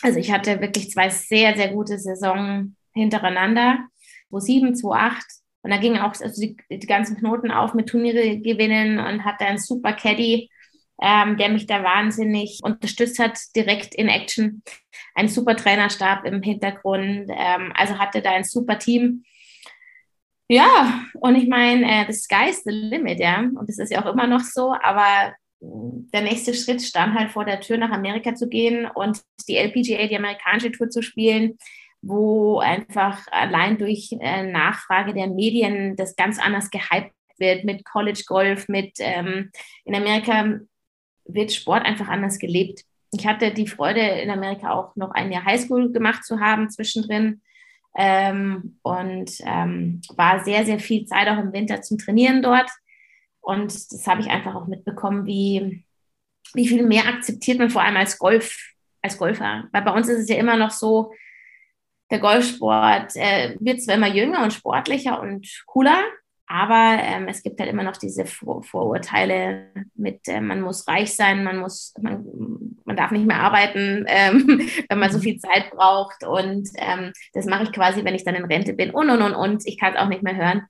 [0.01, 3.87] Also ich hatte wirklich zwei sehr, sehr gute Saisonen hintereinander.
[4.29, 5.25] 2007, 2008.
[5.63, 9.45] Und da gingen auch also die, die, ganzen Knoten auf mit Turniere gewinnen und hatte
[9.45, 10.49] einen super Caddy,
[11.01, 14.63] ähm, der mich da wahnsinnig unterstützt hat, direkt in Action.
[15.15, 17.29] Ein super Trainerstab im Hintergrund.
[17.29, 19.23] Ähm, also hatte da ein super Team.
[20.47, 23.39] Ja, und ich meine, äh, the sky's the limit, ja.
[23.39, 27.45] Und das ist ja auch immer noch so, aber der nächste Schritt stand halt vor
[27.45, 31.57] der Tür, nach Amerika zu gehen und die LPGA, die amerikanische Tour zu spielen,
[32.01, 38.23] wo einfach allein durch äh, Nachfrage der Medien das ganz anders gehypt wird mit College
[38.25, 39.51] Golf, mit ähm,
[39.85, 40.59] in Amerika
[41.25, 42.83] wird Sport einfach anders gelebt.
[43.13, 47.41] Ich hatte die Freude, in Amerika auch noch ein Jahr Highschool gemacht zu haben zwischendrin
[47.95, 52.69] ähm, und ähm, war sehr, sehr viel Zeit auch im Winter zum Trainieren dort.
[53.41, 55.83] Und das habe ich einfach auch mitbekommen, wie,
[56.53, 59.67] wie viel mehr akzeptiert man vor allem als Golf, als Golfer.
[59.71, 61.11] Weil bei uns ist es ja immer noch so,
[62.11, 66.03] der Golfsport äh, wird zwar immer jünger und sportlicher und cooler,
[66.51, 71.15] aber ähm, es gibt halt immer noch diese Vor Vorurteile mit, äh, man muss reich
[71.15, 72.25] sein, man muss, man,
[72.83, 76.25] man darf nicht mehr arbeiten, ähm, wenn man so viel Zeit braucht.
[76.25, 79.33] Und ähm, das mache ich quasi, wenn ich dann in Rente bin und und und
[79.33, 79.65] und.
[79.65, 80.63] Ich kann es auch nicht mehr hören.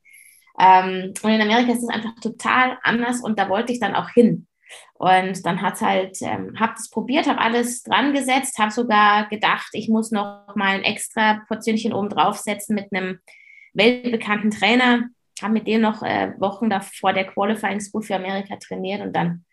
[0.59, 4.09] Ähm, und in Amerika ist es einfach total anders und da wollte ich dann auch
[4.09, 4.45] hin.
[4.93, 9.27] Und dann hat es halt, ähm, habe es probiert, habe alles dran gesetzt, habe sogar
[9.29, 13.17] gedacht, ich muss noch mal ein extra Portionchen oben draufsetzen mit einem
[13.73, 15.09] weltbekannten Trainer
[15.41, 19.45] habe mit dem noch äh, Wochen davor der Qualifying School für Amerika trainiert und dann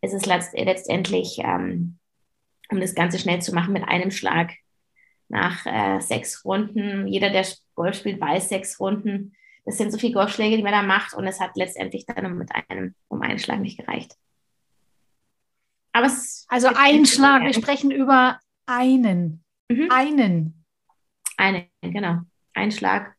[0.00, 1.98] ist es letztendlich, ähm,
[2.70, 4.52] um das Ganze schnell zu machen, mit einem Schlag
[5.28, 7.06] nach äh, sechs Runden.
[7.06, 9.34] Jeder, der Golf spielt, weiß sechs Runden.
[9.64, 12.50] Das sind so viele Golfschläge, die man da macht und es hat letztendlich dann mit
[12.68, 14.16] einem, um einen Schlag nicht gereicht.
[15.92, 19.44] Aber es also ein Schlag, wir sprechen über einen.
[19.68, 19.88] Mhm.
[19.90, 20.64] Einen.
[21.36, 22.20] Einen, genau.
[22.54, 23.14] Ein Schlag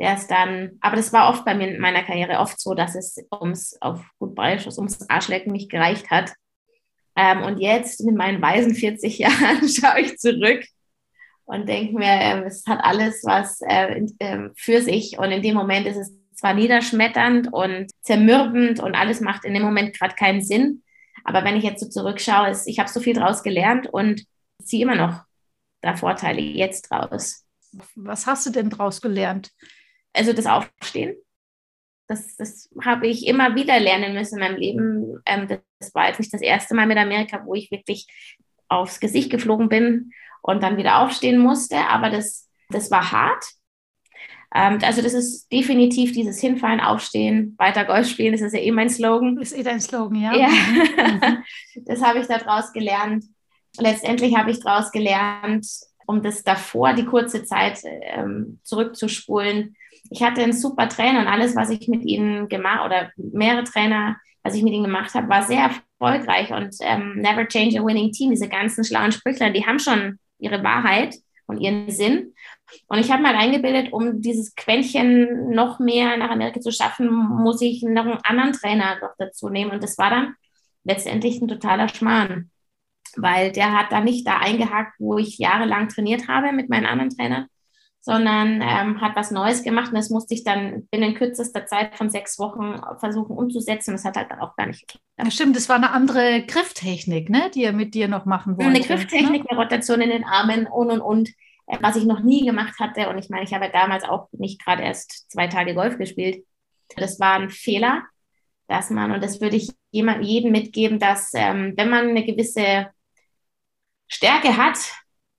[0.00, 2.94] der ist dann, aber das war oft bei mir in meiner Karriere oft so, dass
[2.94, 6.32] es ums, auf gut Bayerisch, ums Arschlecken nicht gereicht hat.
[7.16, 10.64] Ähm, und jetzt mit meinen weisen 40 Jahren schaue ich zurück
[11.44, 15.18] und denke mir, äh, es hat alles was äh, äh, für sich.
[15.18, 19.62] Und in dem Moment ist es zwar niederschmetternd und zermürbend und alles macht in dem
[19.62, 20.82] Moment gerade keinen Sinn.
[21.24, 24.24] Aber wenn ich jetzt so zurückschaue, ist, ich habe so viel draus gelernt und
[24.62, 25.24] ziehe immer noch
[25.82, 27.44] da Vorteile jetzt draus.
[27.94, 29.50] Was hast du denn draus gelernt?
[30.12, 31.16] Also das Aufstehen.
[32.08, 35.22] Das, das habe ich immer wieder lernen müssen in meinem Leben.
[35.26, 35.46] Ähm,
[35.78, 38.08] das war jetzt nicht das erste Mal mit Amerika, wo ich wirklich
[38.68, 43.44] aufs Gesicht geflogen bin und dann wieder aufstehen musste, aber das, das war hart.
[44.54, 48.72] Ähm, also das ist definitiv dieses Hinfallen, Aufstehen, weiter Golf spielen, das ist ja eh
[48.72, 49.36] mein Slogan.
[49.36, 50.34] Das ist eh dein Slogan, ja.
[50.34, 50.48] ja.
[50.48, 51.44] Mhm.
[51.84, 53.24] das habe ich daraus gelernt.
[53.78, 55.66] Letztendlich habe ich daraus gelernt,
[56.06, 59.76] um das davor, die kurze Zeit ähm, zurückzuspulen,
[60.10, 64.16] ich hatte einen super Trainer und alles, was ich mit ihnen gemacht oder mehrere Trainer,
[64.42, 68.10] was ich mit ihnen gemacht habe, war sehr erfolgreich und ähm, never change a winning
[68.10, 68.30] team.
[68.30, 71.14] Diese ganzen schlauen Sprüchler, die haben schon ihre Wahrheit
[71.46, 72.34] und ihren Sinn.
[72.88, 77.60] Und ich habe mal eingebildet, um dieses Quäntchen noch mehr nach Amerika zu schaffen, muss
[77.60, 79.70] ich noch einen anderen Trainer noch dazu nehmen.
[79.70, 80.34] Und das war dann
[80.84, 82.50] letztendlich ein totaler Schmarrn,
[83.16, 87.10] weil der hat da nicht da eingehakt, wo ich jahrelang trainiert habe mit meinen anderen
[87.10, 87.46] Trainern,
[88.02, 92.08] sondern ähm, hat was Neues gemacht und das musste ich dann binnen kürzester Zeit von
[92.08, 93.92] sechs Wochen versuchen umzusetzen.
[93.92, 95.04] Das hat halt dann auch gar nicht geklappt.
[95.18, 98.70] Ja, stimmt, das war eine andere Grifftechnik, ne, die er mit dir noch machen wollte.
[98.70, 99.50] Eine Grifftechnik, ne?
[99.50, 101.28] eine Rotation in den Armen und und und,
[101.66, 103.10] äh, was ich noch nie gemacht hatte.
[103.10, 106.44] Und ich meine, ich habe damals auch nicht gerade erst zwei Tage Golf gespielt.
[106.96, 108.02] Das war ein Fehler,
[108.66, 112.88] dass man, und das würde ich jemand, jedem mitgeben, dass ähm, wenn man eine gewisse
[114.08, 114.78] Stärke hat,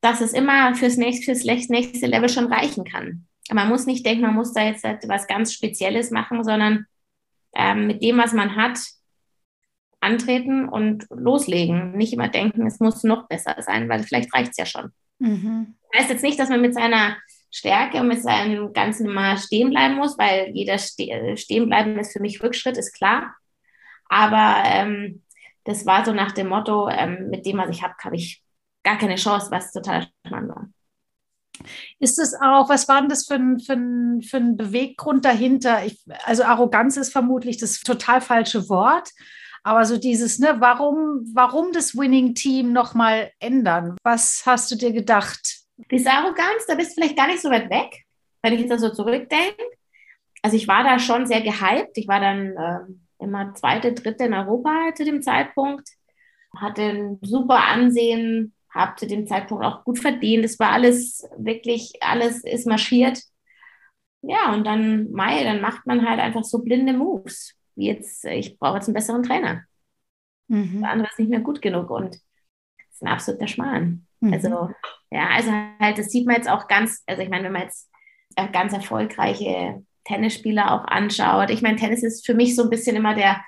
[0.01, 3.27] dass es immer fürs nächste, fürs nächste Level schon reichen kann.
[3.51, 6.85] Man muss nicht denken, man muss da jetzt was ganz Spezielles machen, sondern
[7.55, 8.79] ähm, mit dem, was man hat,
[9.99, 11.91] antreten und loslegen.
[11.91, 14.91] Nicht immer denken, es muss noch besser sein, weil vielleicht reicht es ja schon.
[15.19, 15.75] Mhm.
[15.91, 17.17] Das heißt jetzt nicht, dass man mit seiner
[17.51, 22.13] Stärke und mit seinem Ganzen immer stehen bleiben muss, weil jeder ste stehen bleiben ist
[22.13, 23.35] für mich Rückschritt, ist klar.
[24.05, 25.23] Aber ähm,
[25.65, 28.41] das war so nach dem Motto, ähm, mit dem, was ich habe, habe ich
[28.83, 30.69] gar keine Chance, was total spannend war.
[31.99, 35.85] Ist es auch, was war denn das für ein, für ein, für ein Beweggrund dahinter?
[35.85, 39.09] Ich, also Arroganz ist vermutlich das total falsche Wort.
[39.63, 43.95] Aber so dieses, ne, warum, warum das Winning Team nochmal ändern?
[44.03, 45.59] Was hast du dir gedacht?
[45.91, 48.05] Diese Arroganz, da bist du vielleicht gar nicht so weit weg,
[48.41, 49.63] wenn ich jetzt so zurückdenke.
[50.41, 51.95] Also ich war da schon sehr gehypt.
[51.97, 55.87] Ich war dann äh, immer zweite, dritte in Europa zu dem Zeitpunkt.
[56.57, 60.45] Hatte ein super Ansehen, habe zu dem Zeitpunkt auch gut verdient.
[60.45, 63.21] Es war alles wirklich, alles ist marschiert.
[64.21, 68.35] Ja, und dann, Mai, dann macht man halt einfach so blinde Moves wie jetzt, äh,
[68.35, 69.63] ich brauche jetzt einen besseren Trainer.
[70.47, 70.81] Mhm.
[70.81, 74.05] Der andere ist nicht mehr gut genug und das ist ein absoluter Schmarrn.
[74.19, 74.33] Mhm.
[74.33, 74.69] Also,
[75.11, 77.89] ja, also halt, das sieht man jetzt auch ganz, also ich meine, wenn man jetzt
[78.35, 81.49] äh, ganz erfolgreiche Tennisspieler auch anschaut.
[81.49, 83.43] Ich meine, Tennis ist für mich so ein bisschen immer der,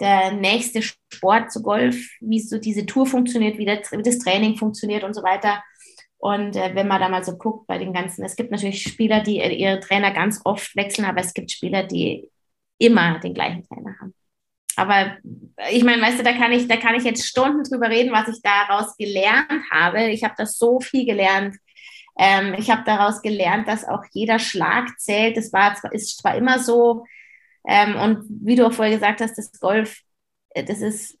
[0.00, 5.14] der nächste Sport zu Golf, wie so diese Tour funktioniert, wie, das Training funktioniert und
[5.14, 5.62] so weiter.
[6.18, 9.22] Und äh, wenn man da mal so guckt bei den ganzen, es gibt natürlich Spieler,
[9.22, 12.30] die ihre Trainer ganz oft wechseln, aber es gibt Spieler, die
[12.78, 14.14] immer den gleichen Trainer haben.
[14.76, 15.16] Aber
[15.70, 18.28] ich meine, weißt du, da kann ich, da kann ich jetzt Stunden drüber reden, was
[18.28, 20.10] ich daraus gelernt habe.
[20.10, 21.56] Ich habe das so viel gelernt.
[22.18, 25.36] Ähm, ich habe daraus gelernt, dass auch jeder Schlag zählt.
[25.36, 27.04] Das war, ist zwar immer so.
[27.66, 30.00] Ähm, und wie du auch vorher gesagt hast, das Golf,
[30.50, 31.18] äh, das ist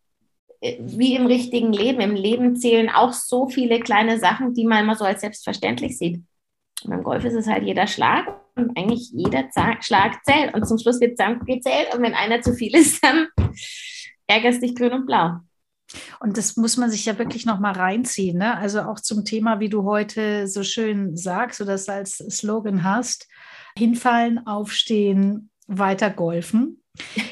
[0.60, 2.00] äh, wie im richtigen Leben.
[2.00, 6.22] Im Leben zählen auch so viele kleine Sachen, die man immer so als selbstverständlich sieht.
[6.84, 9.48] Und beim Golf ist es halt jeder Schlag und eigentlich jeder
[9.80, 10.54] Schlag zählt.
[10.54, 13.28] Und zum Schluss wird zusammengezählt und wenn einer zu viel ist, dann
[14.26, 15.40] ärgerst dich grün und blau.
[16.20, 18.38] Und das muss man sich ja wirklich noch mal reinziehen.
[18.38, 18.56] Ne?
[18.56, 23.28] Also auch zum Thema, wie du heute so schön sagst oder das als Slogan hast:
[23.78, 26.82] hinfallen, aufstehen, weiter golfen.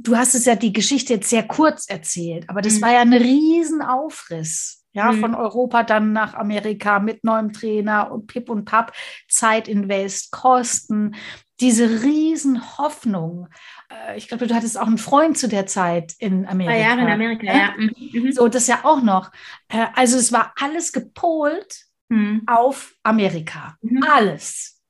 [0.00, 2.82] Du hast es ja die Geschichte jetzt sehr kurz erzählt, aber das mhm.
[2.82, 5.20] war ja ein Riesenaufriss ja, mhm.
[5.20, 8.92] von Europa dann nach Amerika mit neuem Trainer und Pip und Papp,
[9.28, 11.14] Zeit invest, Kosten,
[11.60, 13.48] diese Riesenhoffnung.
[13.90, 16.74] Äh, ich glaube, du hattest auch einen Freund zu der Zeit in Amerika.
[16.74, 17.74] Zwei Jahre in Amerika, ja.
[17.76, 17.94] Mhm.
[18.12, 18.32] mhm.
[18.32, 19.30] So, das ja auch noch.
[19.68, 22.42] Äh, also es war alles gepolt mhm.
[22.46, 23.76] auf Amerika.
[23.82, 24.02] Mhm.
[24.02, 24.80] Alles.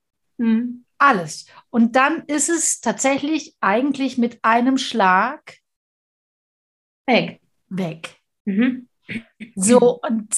[0.99, 1.45] Alles.
[1.69, 5.57] Und dann ist es tatsächlich eigentlich mit einem Schlag
[7.07, 7.41] weg.
[7.69, 8.17] Weg.
[8.45, 8.89] Mhm.
[9.55, 10.35] So, und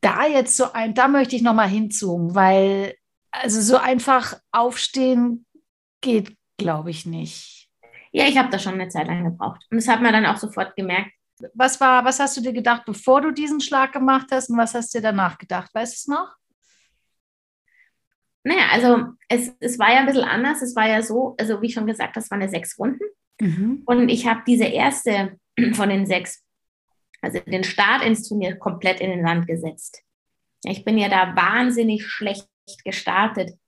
[0.00, 2.96] da jetzt so ein, da möchte ich nochmal hinzoomen, weil
[3.30, 5.46] also so einfach aufstehen
[6.00, 7.68] geht, glaube ich, nicht.
[8.12, 9.66] Ja, ich habe da schon eine Zeit lang gebraucht.
[9.70, 11.10] Und das hat man dann auch sofort gemerkt.
[11.52, 14.74] Was war, was hast du dir gedacht, bevor du diesen Schlag gemacht hast und was
[14.74, 15.74] hast du dir danach gedacht?
[15.74, 16.36] Weißt du es noch?
[18.44, 20.62] Naja, also es, es war ja ein bisschen anders.
[20.62, 23.04] Es war ja so, also wie schon gesagt, das waren ja sechs Runden.
[23.40, 23.82] Mhm.
[23.86, 25.38] Und ich habe diese erste
[25.72, 26.44] von den sechs
[27.24, 30.02] also den Start ins Turnier komplett in den Sand gesetzt.
[30.64, 32.48] Ich bin ja da wahnsinnig schlecht
[32.84, 33.58] gestartet.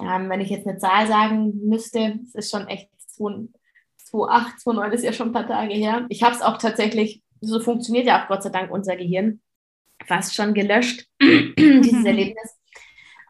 [0.00, 5.04] Ähm, wenn ich jetzt eine Zahl sagen müsste, es ist schon echt 2008, 2009 ist
[5.04, 6.06] ja schon ein paar Tage her.
[6.08, 9.40] Ich habe es auch tatsächlich, so funktioniert ja auch Gott sei Dank unser Gehirn,
[10.06, 12.56] fast schon gelöscht, dieses Erlebnis.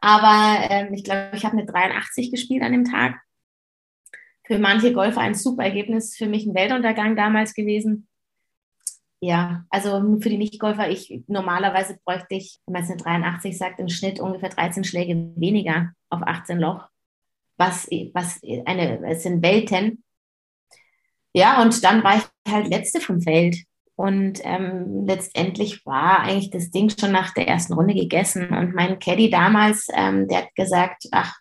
[0.01, 3.21] Aber ähm, ich glaube, ich habe eine 83 gespielt an dem Tag.
[4.47, 8.09] Für manche Golfer ein super Ergebnis, für mich ein Weltuntergang damals gewesen.
[9.21, 13.79] Ja, also für die Nichtgolfer, ich normalerweise bräuchte ich, wenn man es eine 83 sagt,
[13.79, 16.89] im Schnitt ungefähr 13 Schläge weniger auf 18 Loch.
[17.59, 20.03] Was, was eine, es sind Welten.
[21.35, 23.57] Ja, und dann war ich halt letzte vom Feld.
[24.01, 28.49] Und ähm, letztendlich war eigentlich das Ding schon nach der ersten Runde gegessen.
[28.49, 31.37] Und mein Caddy damals, ähm, der hat gesagt, ach,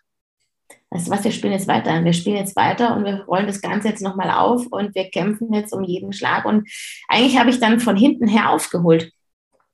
[0.90, 2.04] weißt du was, wir spielen jetzt weiter.
[2.04, 5.54] Wir spielen jetzt weiter und wir rollen das Ganze jetzt nochmal auf und wir kämpfen
[5.54, 6.44] jetzt um jeden Schlag.
[6.44, 6.68] Und
[7.08, 9.10] eigentlich habe ich dann von hinten her aufgeholt.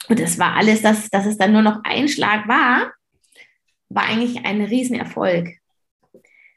[0.08, 2.92] Und das war alles, dass, dass es dann nur noch ein Schlag war,
[3.88, 5.48] war eigentlich ein Riesenerfolg.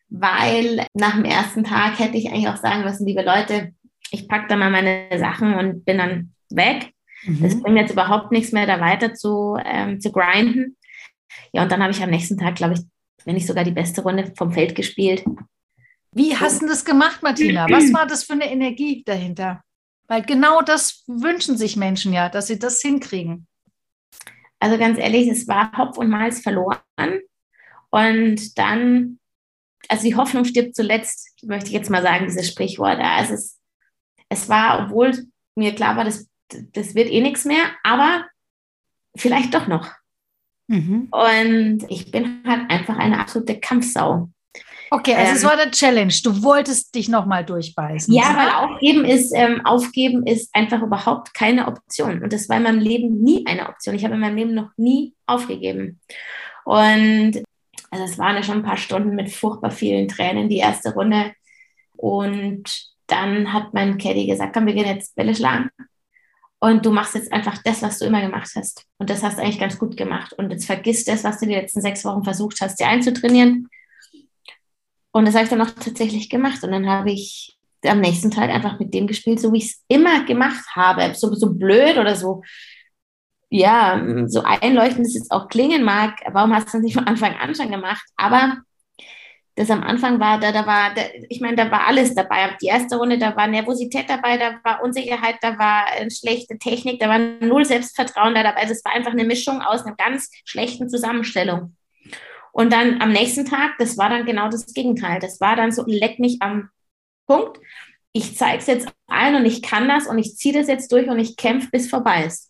[0.10, 3.74] Weil nach dem ersten Tag hätte ich eigentlich auch sagen müssen, liebe Leute,
[4.12, 6.94] ich packe da mal meine Sachen und bin dann weg.
[7.24, 7.42] Mhm.
[7.42, 10.78] Das bringt jetzt überhaupt nichts mehr, da weiter zu, ähm, zu grinden.
[11.54, 12.82] Ja, und dann habe ich am nächsten Tag, glaube ich,
[13.26, 15.24] wenn nicht sogar die beste Runde vom Feld gespielt.
[16.12, 17.68] Wie hast du das gemacht, Martina?
[17.70, 19.64] Was war das für eine Energie dahinter?
[20.08, 23.48] Weil genau das wünschen sich Menschen ja, dass sie das hinkriegen.
[24.60, 26.80] Also ganz ehrlich, es war Hopf und Malz verloren.
[27.92, 29.20] Und dann,
[29.88, 33.00] also die Hoffnung stirbt zuletzt, möchte ich jetzt mal sagen, dieses Sprichwort.
[33.00, 33.59] Also es,
[34.30, 36.30] es war, obwohl mir klar war, das,
[36.74, 38.26] das wird eh nichts mehr, aber
[39.16, 39.92] vielleicht doch noch.
[40.68, 41.10] Mhm.
[41.12, 44.30] Und ich bin halt einfach eine absolute Kampfsau.
[44.92, 46.14] Okay, also ähm, es war der Challenge.
[46.24, 48.14] Du wolltest dich nochmal durchbeißen.
[48.14, 52.24] Ja, weil aufgeben ist, ähm, aufgeben ist einfach überhaupt keine Option.
[52.24, 53.96] Und das war in meinem Leben nie eine Option.
[53.96, 56.00] Ich habe in meinem Leben noch nie aufgegeben.
[56.66, 57.44] Und
[57.92, 61.34] also es waren ja schon ein paar Stunden mit furchtbar vielen Tränen, die erste Runde.
[61.96, 62.64] Und
[63.12, 65.70] dann hat mein Caddy gesagt, komm, wir gehen jetzt Bälle schlagen.
[66.62, 68.86] Und du machst jetzt einfach das, was du immer gemacht hast.
[68.98, 70.34] Und das hast du eigentlich ganz gut gemacht.
[70.34, 73.70] Und jetzt vergiss das, was du die letzten sechs Wochen versucht hast, dir einzutrainieren
[75.12, 76.64] und das habe ich dann auch tatsächlich gemacht.
[76.64, 79.84] Und dann habe ich am nächsten Tag einfach mit dem gespielt, so wie ich es
[79.88, 81.14] immer gemacht habe.
[81.16, 82.44] So, so blöd oder so,
[83.50, 86.20] ja, so einleuchtend es jetzt auch klingen mag.
[86.32, 88.04] Warum hast du das nicht von Anfang an schon gemacht?
[88.18, 88.58] Aber
[89.60, 92.56] das am Anfang war, da, da war, da, ich meine, da war alles dabei.
[92.62, 97.02] Die erste Runde, da war Nervosität dabei, da war Unsicherheit, da war äh, schlechte Technik,
[97.02, 98.62] da war null Selbstvertrauen da dabei.
[98.62, 101.76] Also es war einfach eine Mischung aus einer ganz schlechten Zusammenstellung.
[102.54, 105.20] Und dann am nächsten Tag, das war dann genau das Gegenteil.
[105.20, 106.70] Das war dann so, leck mich am
[107.28, 107.60] Punkt.
[108.14, 111.10] Ich zeige es jetzt allen und ich kann das und ich ziehe das jetzt durch
[111.10, 112.49] und ich kämpfe, bis vorbei ist.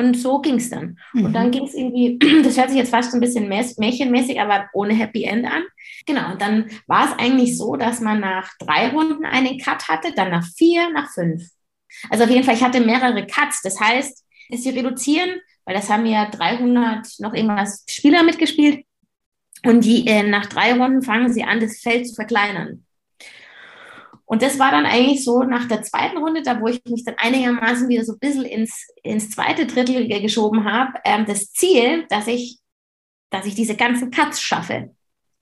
[0.00, 0.98] Und so ging es dann.
[1.12, 1.24] Mhm.
[1.26, 4.94] Und dann ging es irgendwie, das hört sich jetzt fast ein bisschen märchenmäßig, aber ohne
[4.94, 5.62] Happy End an.
[6.06, 10.12] Genau, und dann war es eigentlich so, dass man nach drei Runden einen Cut hatte,
[10.14, 11.42] dann nach vier, nach fünf.
[12.08, 13.62] Also auf jeden Fall, ich hatte mehrere Cuts.
[13.62, 18.84] Das heißt, sie reduzieren, weil das haben ja 300 noch irgendwas Spieler mitgespielt,
[19.64, 22.86] und die, äh, nach drei Runden fangen sie an, das Feld zu verkleinern.
[24.30, 27.16] Und das war dann eigentlich so nach der zweiten Runde, da wo ich mich dann
[27.18, 32.28] einigermaßen wieder so ein bisschen ins, ins zweite Drittel geschoben habe, ähm, das Ziel, dass
[32.28, 32.60] ich,
[33.30, 34.94] dass ich diese ganzen Cuts schaffe.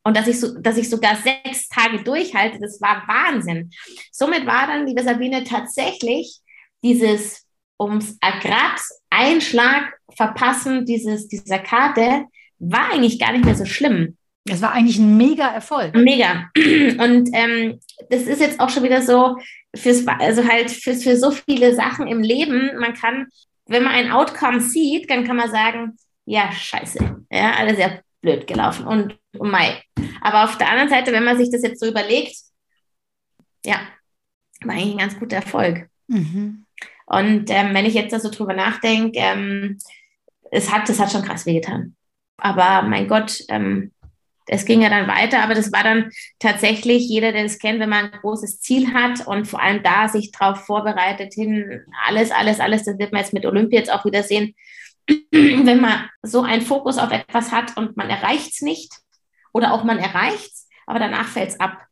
[0.04, 3.70] Und dass ich, so, dass ich sogar sechs Tage durchhalte, das war Wahnsinn.
[4.10, 6.38] Somit war dann, liebe Sabine, tatsächlich
[6.82, 7.44] dieses
[7.78, 12.24] ums Grad Einschlag verpassen dieses, dieser Karte
[12.58, 14.16] war eigentlich gar nicht mehr so schlimm.
[14.50, 15.94] Es war eigentlich ein mega Erfolg.
[15.94, 16.50] Mega.
[16.56, 17.80] Und ähm,
[18.10, 19.36] das ist jetzt auch schon wieder so,
[19.74, 23.28] fürs, also halt für, für so viele Sachen im Leben, man kann,
[23.66, 28.46] wenn man ein Outcome sieht, dann kann man sagen, ja, scheiße, ja, alles sehr blöd
[28.46, 29.82] gelaufen und oh Mai.
[30.20, 32.34] Aber auf der anderen Seite, wenn man sich das jetzt so überlegt,
[33.64, 33.80] ja,
[34.62, 35.88] war eigentlich ein ganz guter Erfolg.
[36.08, 36.64] Mhm.
[37.06, 39.78] Und ähm, wenn ich jetzt da so drüber nachdenke, ähm,
[40.50, 41.96] es hat, das hat schon krass wehgetan.
[42.36, 43.92] Aber mein Gott, ähm,
[44.48, 47.90] es ging ja dann weiter, aber das war dann tatsächlich, jeder, der es kennt, wenn
[47.90, 52.58] man ein großes Ziel hat und vor allem da sich darauf vorbereitet hin, alles, alles,
[52.58, 54.54] alles, das wird man jetzt mit Olympia jetzt auch wieder sehen,
[55.30, 58.92] wenn man so einen Fokus auf etwas hat und man erreicht es nicht
[59.52, 61.84] oder auch man erreicht es, aber danach fällt es ab.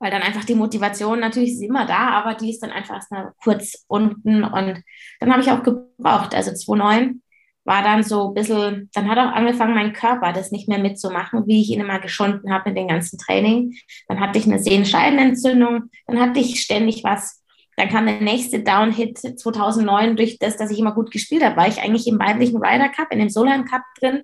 [0.00, 3.10] Weil dann einfach die Motivation natürlich ist immer da, aber die ist dann einfach erst
[3.10, 4.82] mal kurz unten und
[5.20, 7.20] dann habe ich auch gebraucht, also 2,9
[7.68, 11.46] war dann so ein bisschen, dann hat auch angefangen, mein Körper das nicht mehr mitzumachen,
[11.46, 13.76] wie ich ihn immer geschunden habe mit den ganzen Training.
[14.08, 17.44] Dann hatte ich eine Sehenscheidenentzündung, dann hatte ich ständig was.
[17.76, 21.68] Dann kam der nächste Downhit 2009 durch das, dass ich immer gut gespielt habe, war
[21.68, 24.22] ich eigentlich im weiblichen Ryder Cup, in dem Solheim Cup drin.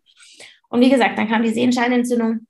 [0.70, 2.46] Und wie gesagt, dann kam die Sehenscheidenentzündung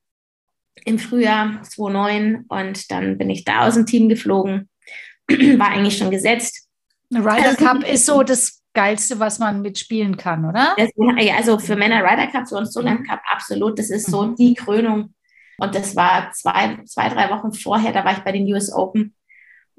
[0.85, 4.71] im Frühjahr 2009 und dann bin ich da aus dem Team geflogen.
[5.29, 6.69] War eigentlich schon gesetzt.
[7.13, 10.77] Ryder Cup ist so das Geilste, was man mitspielen kann, oder?
[10.77, 10.91] Das,
[11.37, 13.05] also für Männer Ryder Cup, für uns mhm.
[13.05, 13.79] Cup, absolut.
[13.79, 14.37] Das ist so mhm.
[14.37, 15.15] die Krönung.
[15.59, 19.15] Und das war zwei, zwei, drei Wochen vorher, da war ich bei den US Open,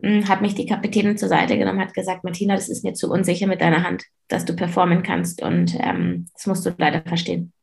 [0.01, 3.12] hm, hat mich die Kapitänin zur Seite genommen, hat gesagt, Martina, das ist mir zu
[3.12, 5.41] unsicher mit deiner Hand, dass du performen kannst.
[5.41, 7.53] Und ähm, das musst du leider verstehen.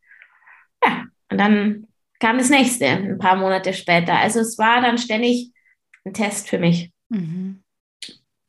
[0.85, 1.87] Ja, und dann
[2.21, 4.19] kam das nächste, ein paar Monate später.
[4.19, 5.53] Also es war dann ständig
[6.05, 6.93] ein Test für mich.
[7.09, 7.63] Mhm.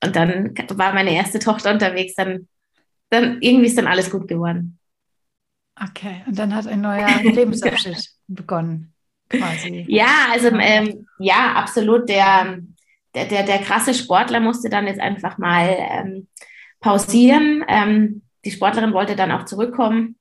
[0.04, 2.48] Und dann war meine erste Tochter unterwegs, dann
[3.14, 4.80] dann irgendwie ist dann alles gut geworden.
[5.82, 8.94] Okay, und dann hat ein neuer Lebensabschnitt begonnen,
[9.30, 9.86] quasi.
[9.88, 12.10] Ja, also ähm, ja, absolut.
[12.10, 12.60] Der,
[13.16, 16.28] der, der, der, krasse Sportler musste dann jetzt einfach mal ähm,
[16.80, 17.64] pausieren.
[17.68, 20.18] Ähm, die Sportlerin wollte dann auch zurückkommen.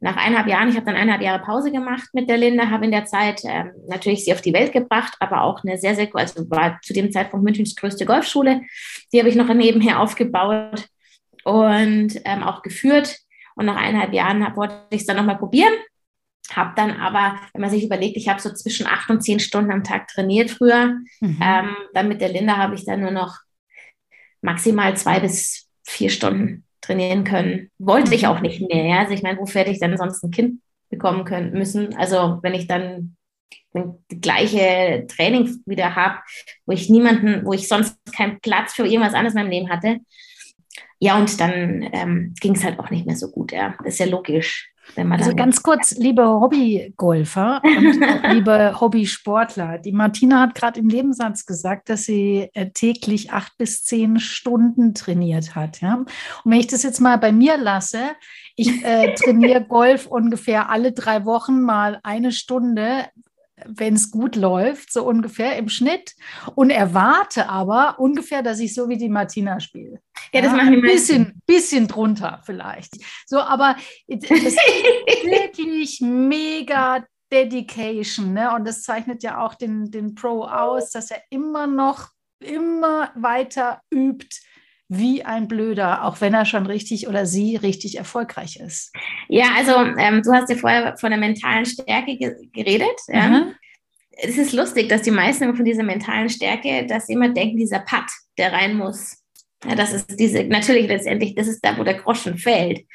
[0.00, 2.92] Nach eineinhalb Jahren, ich habe dann eineinhalb Jahre Pause gemacht mit der Linda, habe in
[2.92, 6.48] der Zeit ähm, natürlich sie auf die Welt gebracht, aber auch eine sehr, sehr, also
[6.50, 8.62] war zu dem Zeitpunkt Münchens größte Golfschule.
[9.12, 10.88] Die habe ich noch nebenher aufgebaut
[11.44, 13.18] und ähm, auch geführt.
[13.54, 15.72] Und nach eineinhalb Jahren hab, wollte ich es dann nochmal probieren.
[16.52, 19.72] Habe dann aber, wenn man sich überlegt, ich habe so zwischen acht und zehn Stunden
[19.72, 20.96] am Tag trainiert früher.
[21.20, 21.40] Mhm.
[21.42, 23.38] Ähm, dann mit der Linda habe ich dann nur noch
[24.40, 27.70] maximal zwei bis vier Stunden trainieren können.
[27.78, 28.86] Wollte ich auch nicht mehr.
[28.86, 28.98] Ja?
[29.00, 31.94] Also ich meine, wofür hätte ich dann sonst ein Kind bekommen können müssen?
[31.96, 33.16] Also wenn ich dann
[33.74, 36.18] die gleiche Training wieder habe,
[36.66, 39.98] wo ich niemanden, wo ich sonst keinen Platz für irgendwas anderes in meinem Leben hatte.
[41.00, 43.52] Ja, und dann ähm, ging es halt auch nicht mehr so gut.
[43.52, 44.72] Ja, das ist ja logisch.
[44.96, 51.88] also ganz kurz, liebe Hobbygolfer und liebe Hobbysportler, die Martina hat gerade im Nebensatz gesagt,
[51.88, 55.80] dass sie äh, täglich acht bis zehn Stunden trainiert hat.
[55.80, 55.96] Ja?
[55.96, 56.08] Und
[56.44, 58.00] wenn ich das jetzt mal bei mir lasse,
[58.56, 63.04] ich äh, trainiere Golf ungefähr alle drei Wochen mal eine Stunde
[63.66, 66.14] wenn es gut läuft, so ungefähr im Schnitt
[66.54, 70.00] und erwarte aber ungefähr, dass ich so wie die Martina spiele.
[70.32, 72.96] Ja, das ja, machen die ein bisschen, bisschen drunter vielleicht.
[73.26, 74.56] So, aber das ist
[75.24, 78.54] wirklich mega Dedication, ne?
[78.54, 82.08] Und das zeichnet ja auch den, den Pro aus, dass er immer noch,
[82.40, 84.40] immer weiter übt,
[84.88, 88.92] wie ein Blöder, auch wenn er schon richtig oder sie richtig erfolgreich ist.
[89.28, 92.98] Ja, also ähm, du hast ja vorher von der mentalen Stärke ge geredet.
[93.08, 93.28] Ja?
[93.28, 93.54] Mhm.
[94.10, 97.80] Es ist lustig, dass die meisten von dieser mentalen Stärke, dass sie immer denken, dieser
[97.80, 98.06] Putt,
[98.38, 99.22] der rein muss.
[99.64, 102.86] Ja, das ist diese, natürlich letztendlich, das ist da, wo der Groschen fällt.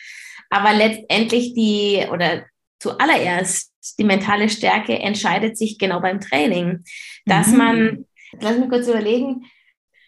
[0.50, 2.46] Aber letztendlich die, oder
[2.80, 6.84] zuallererst die mentale Stärke entscheidet sich genau beim Training,
[7.26, 7.58] dass mhm.
[7.58, 8.06] man,
[8.39, 9.46] lass mich kurz überlegen,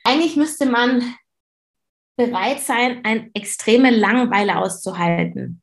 [0.03, 1.15] eigentlich müsste man
[2.15, 5.61] bereit sein, eine extreme Langeweile auszuhalten.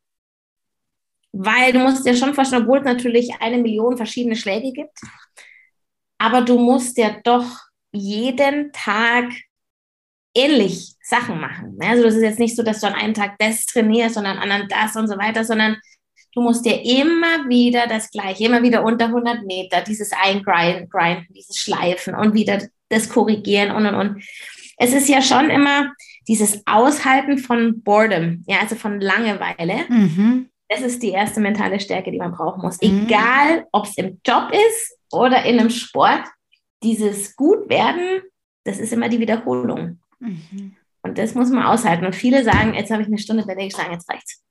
[1.31, 4.99] Weil du musst dir schon vorstellen, obwohl es natürlich eine Million verschiedene Schläge gibt,
[6.19, 7.45] aber du musst ja doch
[7.91, 9.31] jeden Tag
[10.35, 11.77] ähnlich Sachen machen.
[11.81, 14.37] Also das ist jetzt nicht so, dass du an einem Tag das trainierst und an
[14.37, 15.77] anderen das und so weiter, sondern
[16.33, 21.57] du musst dir immer wieder das Gleiche, immer wieder unter 100 Meter, dieses Eingrinden, dieses
[21.57, 24.23] Schleifen und wieder das Korrigieren und und und.
[24.77, 25.93] Es ist ja schon immer,
[26.27, 30.49] dieses Aushalten von Boredom, ja, also von Langeweile, mhm.
[30.69, 32.81] das ist die erste mentale Stärke, die man brauchen muss.
[32.81, 33.05] Mhm.
[33.05, 36.23] Egal, ob es im Job ist oder in einem Sport,
[36.83, 38.21] dieses Gutwerden,
[38.65, 39.99] das ist immer die Wiederholung.
[40.19, 40.75] Mhm.
[41.01, 42.05] Und das muss man aushalten.
[42.05, 44.41] Und viele sagen, jetzt habe ich eine Stunde bei dir geschlagen, jetzt reicht's.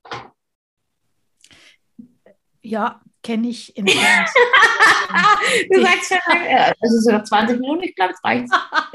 [2.62, 3.86] Ja, kenne ich in
[5.70, 6.18] Du sagst schon,
[6.80, 8.48] es ist noch 20 Minuten, ich glaube, es reicht.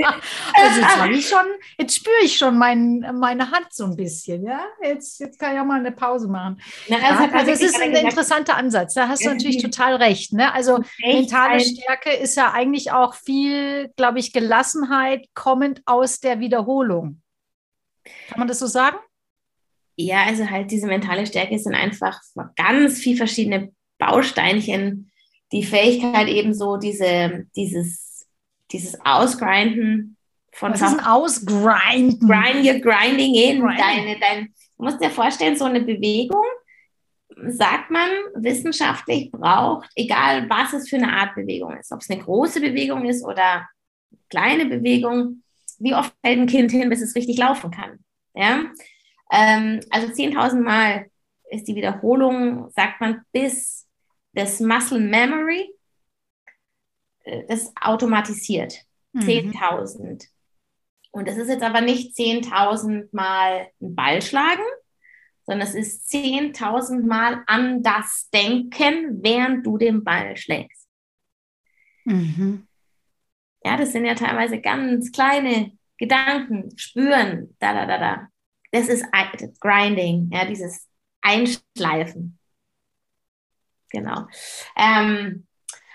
[0.54, 1.46] also jetzt habe ich schon,
[1.78, 4.62] jetzt spüre ich schon mein, meine Hand so ein bisschen, ja.
[4.82, 6.62] Jetzt, jetzt kann ich auch mal eine Pause machen.
[6.88, 8.94] Na, ja, also, also es ist ein interessanter Ansatz.
[8.94, 10.34] Da hast du natürlich total recht.
[10.34, 10.54] Ne?
[10.54, 17.22] Also mentale Stärke ist ja eigentlich auch viel, glaube ich, Gelassenheit kommend aus der Wiederholung.
[18.30, 18.98] Kann man das so sagen?
[19.98, 22.20] Ja, also halt diese mentale Stärke sind einfach
[22.56, 25.12] ganz viele verschiedene Bausteinchen,
[25.52, 28.28] die Fähigkeit eben so diese, dieses,
[28.72, 30.18] dieses Ausgrinden
[30.54, 32.20] von Was ist ein Ausgrinden?
[32.20, 33.62] Grind, you're grinding in.
[33.62, 36.44] Deine, dein, du musst dir vorstellen, so eine Bewegung,
[37.48, 42.22] sagt man, wissenschaftlich braucht, egal was es für eine Art Bewegung ist, ob es eine
[42.22, 43.68] große Bewegung ist oder
[44.30, 45.44] kleine Bewegung,
[45.80, 48.00] wie oft fällt ein Kind hin, bis es richtig laufen kann.
[48.34, 48.66] Ja?
[49.32, 51.10] Ähm, also 10.000 Mal
[51.50, 53.88] ist die Wiederholung, sagt man, bis
[54.34, 55.74] das Muscle Memory,
[57.24, 58.84] äh, das automatisiert.
[59.14, 59.22] Mhm.
[59.22, 60.28] 10.000.
[61.12, 64.64] Und das ist jetzt aber nicht 10.000 Mal einen Ball schlagen,
[65.46, 70.88] sondern es ist 10.000 Mal an das Denken, während du den Ball schlägst.
[72.06, 72.68] Mhm.
[73.64, 78.28] Ja, das sind ja teilweise ganz kleine Gedanken, spüren, da, da, da, da.
[78.72, 79.06] Das ist
[79.60, 80.88] Grinding, ja, dieses
[81.22, 82.38] Einschleifen.
[83.90, 84.28] Genau.
[84.76, 85.48] Ähm,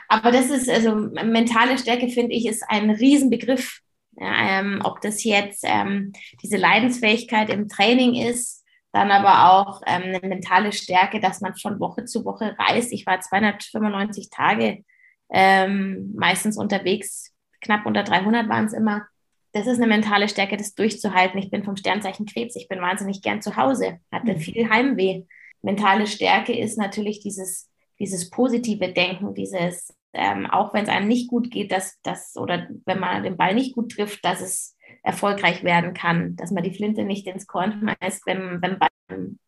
[0.09, 3.81] aber das ist, also mentale Stärke, finde ich, ist ein Riesenbegriff.
[4.15, 6.13] Ja, ähm, ob das jetzt ähm,
[6.43, 8.63] diese Leidensfähigkeit im Training ist,
[8.93, 12.93] dann aber auch ähm, eine mentale Stärke, dass man von Woche zu Woche reist.
[12.93, 14.85] Ich war 295 Tage
[15.31, 19.07] ähm, meistens unterwegs, knapp unter 300 waren es immer.
[19.53, 21.39] Das ist eine mentale Stärke, das durchzuhalten.
[21.39, 24.39] Ich bin vom Sternzeichen Krebs, ich bin wahnsinnig gern zu Hause, hatte mhm.
[24.39, 25.25] viel Heimweh.
[25.61, 27.71] Mentale Stärke ist natürlich dieses
[28.03, 32.69] dieses positive Denken, dieses, ähm, auch wenn es einem nicht gut geht, dass das oder
[32.85, 36.75] wenn man den Ball nicht gut trifft, dass es erfolgreich werden kann, dass man die
[36.75, 39.39] Flinte nicht ins Korn schmeißt, wenn, wenn,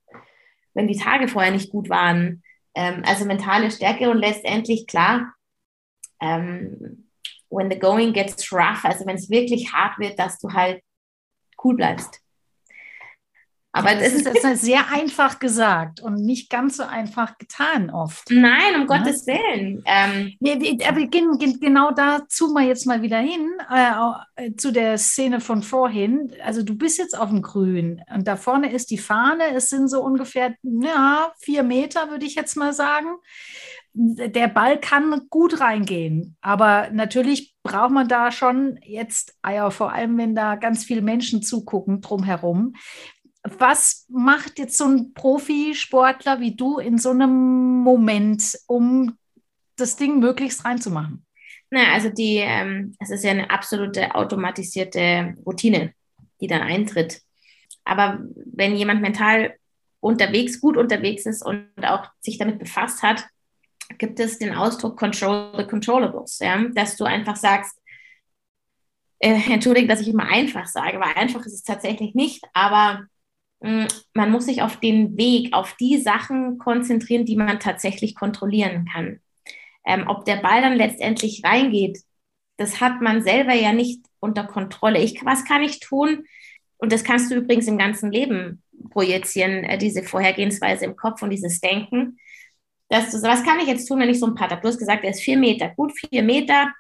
[0.73, 2.45] wenn die Tage vorher nicht gut waren.
[2.77, 5.35] Ähm, also mentale Stärke und letztendlich klar,
[6.21, 7.04] ähm,
[7.55, 10.83] when the going gets rough, also wenn es wirklich hart wird, dass du halt
[11.63, 12.21] cool bleibst.
[13.77, 18.31] Aber das, das, ist jetzt sehr einfach gesagt und nicht ganz so einfach getan oft.
[18.31, 18.99] Nein, um ja?
[18.99, 19.83] Gottes Willen.
[19.85, 24.97] Ähm, wir, wir gehen, gehen, genau dazu mal jetzt mal wieder hin, äh, zu der
[24.97, 26.33] Szene von vorhin.
[26.45, 29.53] Also du bist jetzt auf dem Grün und da vorne ist die Fahne.
[29.57, 33.09] Es sind so ungefähr ja, vier Meter, würde ich jetzt mal sagen
[33.95, 40.19] der Ball kann gut reingehen, aber natürlich braucht man da schon jetzt, ja, vor allem
[40.19, 42.75] wenn da ganz viele Menschen zugucken drumherum.
[43.45, 49.17] Was macht jetzt so ein Profisportler wie du in so einem Moment, um
[49.77, 51.25] das Ding möglichst reinzumachen?
[51.71, 55.93] Na, also die, ähm, es ist ja eine absolute automatisierte Routine,
[56.41, 57.21] die dann eintritt.
[57.85, 59.55] Aber wenn jemand mental
[60.01, 63.27] unterwegs, gut unterwegs ist und auch sich damit befasst hat,
[63.99, 66.63] gibt es den Ausdruck Control the Controllables, ja?
[66.75, 67.79] dass du einfach sagst,
[69.19, 73.07] äh, entschuldige, dass ich immer einfach sage, weil einfach ist es tatsächlich nicht, aber
[73.61, 78.15] mh, mm, man muss sich auf den Weg, auf die Sachen konzentrieren, die man tatsächlich
[78.15, 79.21] kontrollieren kann.
[79.87, 82.01] Ähm, ob der Ball dann letztendlich reingeht,
[82.57, 85.03] das hat man selber ja nicht unter Kontrolle.
[85.03, 86.25] Ich, was kann ich tun?
[86.79, 91.31] Und das kannst du übrigens im ganzen Leben projizieren, äh, diese Vorhergehensweise im Kopf und
[91.31, 92.19] dieses Denken
[92.95, 94.61] dass du, was kann ich jetzt tun, wenn ich so einen Putt habe?
[94.61, 95.71] Du hast gesagt, er ist vier Meter.
[95.71, 96.73] Gut, vier Meter.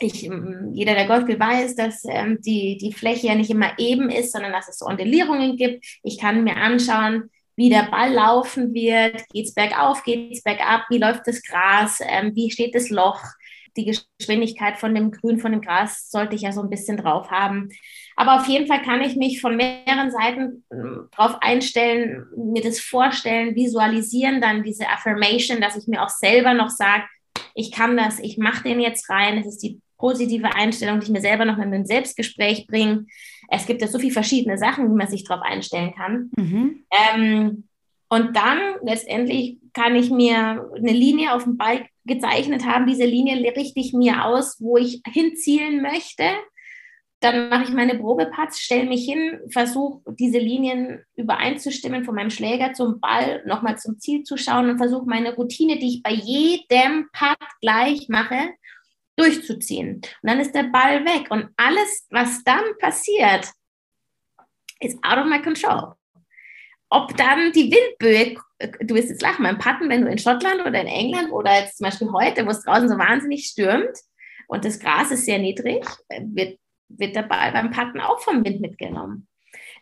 [0.00, 3.78] Ich, ähm, jeder, der Golf spielt, weiß, dass ähm, die, die Fläche ja nicht immer
[3.78, 5.84] eben ist, sondern dass es so Ondellierungen gibt.
[6.02, 9.22] Ich kann mir anschauen, wie der Ball laufen wird.
[9.28, 10.86] Geht es bergauf, geht es bergab?
[10.90, 12.00] Wie läuft das Gras?
[12.04, 13.22] Ähm, wie steht das Loch?
[13.76, 13.84] Die
[14.18, 17.68] Geschwindigkeit von dem Grün, von dem Gras sollte ich ja so ein bisschen drauf haben.
[18.16, 22.80] Aber auf jeden Fall kann ich mich von mehreren Seiten hm, drauf einstellen, mir das
[22.80, 27.04] vorstellen, visualisieren, dann diese Affirmation, dass ich mir auch selber noch sage,
[27.54, 29.36] ich kann das, ich mache den jetzt rein.
[29.36, 33.06] Das ist die positive Einstellung, die ich mir selber noch in ein Selbstgespräch bringe.
[33.48, 36.30] Es gibt ja so viele verschiedene Sachen, wie man sich darauf einstellen kann.
[36.36, 36.84] Mhm.
[36.90, 37.64] Ähm,
[38.08, 42.86] und dann letztendlich kann ich mir eine Linie auf dem Ball gezeichnet haben.
[42.86, 46.24] Diese Linie richte ich mir aus, wo ich hinzielen möchte.
[47.22, 52.72] Dann mache ich meine Probepatz, stelle mich hin, versuche diese Linien übereinzustimmen von meinem Schläger
[52.72, 57.08] zum Ball, nochmal zum Ziel zu schauen und versuche meine Routine, die ich bei jedem
[57.12, 58.50] Putt gleich mache,
[59.14, 59.96] durchzuziehen.
[59.96, 61.28] Und dann ist der Ball weg.
[61.30, 63.52] Und alles, was dann passiert,
[64.80, 65.94] ist out of my control.
[66.90, 68.36] Ob dann die Windböe,
[68.80, 71.78] du wirst jetzt lachen, beim Putten, wenn du in Schottland oder in England oder jetzt
[71.78, 73.96] zum Beispiel heute, wo es draußen so wahnsinnig stürmt
[74.48, 76.58] und das Gras ist sehr niedrig, wird
[76.98, 79.28] wird der Ball beim Patten auch vom Wind mitgenommen.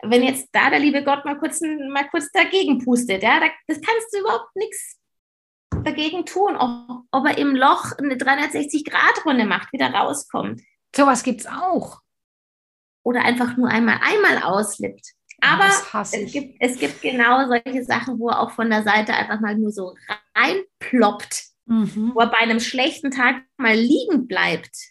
[0.03, 4.13] Wenn jetzt da der liebe Gott mal kurz, mal kurz dagegen pustet, ja, das kannst
[4.13, 4.99] du überhaupt nichts
[5.85, 10.63] dagegen tun, ob, ob er im Loch eine 360-Grad-Runde macht, wieder rauskommt.
[10.95, 12.01] Sowas gibt es auch.
[13.03, 15.13] Oder einfach nur einmal, einmal auslippt.
[15.41, 15.71] Aber
[16.03, 19.57] es gibt, es gibt genau solche Sachen, wo er auch von der Seite einfach mal
[19.57, 19.97] nur so
[20.35, 22.13] reinploppt, mhm.
[22.15, 24.91] wo er bei einem schlechten Tag mal liegen bleibt.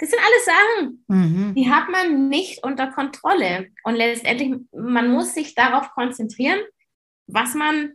[0.00, 1.54] Das sind alles Sachen, mhm.
[1.54, 3.68] die hat man nicht unter Kontrolle.
[3.84, 6.60] Und letztendlich, man muss sich darauf konzentrieren,
[7.26, 7.92] was man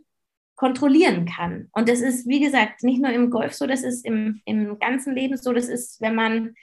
[0.54, 1.68] kontrollieren kann.
[1.72, 5.14] Und das ist, wie gesagt, nicht nur im Golf so, das ist im, im ganzen
[5.14, 6.54] Leben so, das ist, wenn man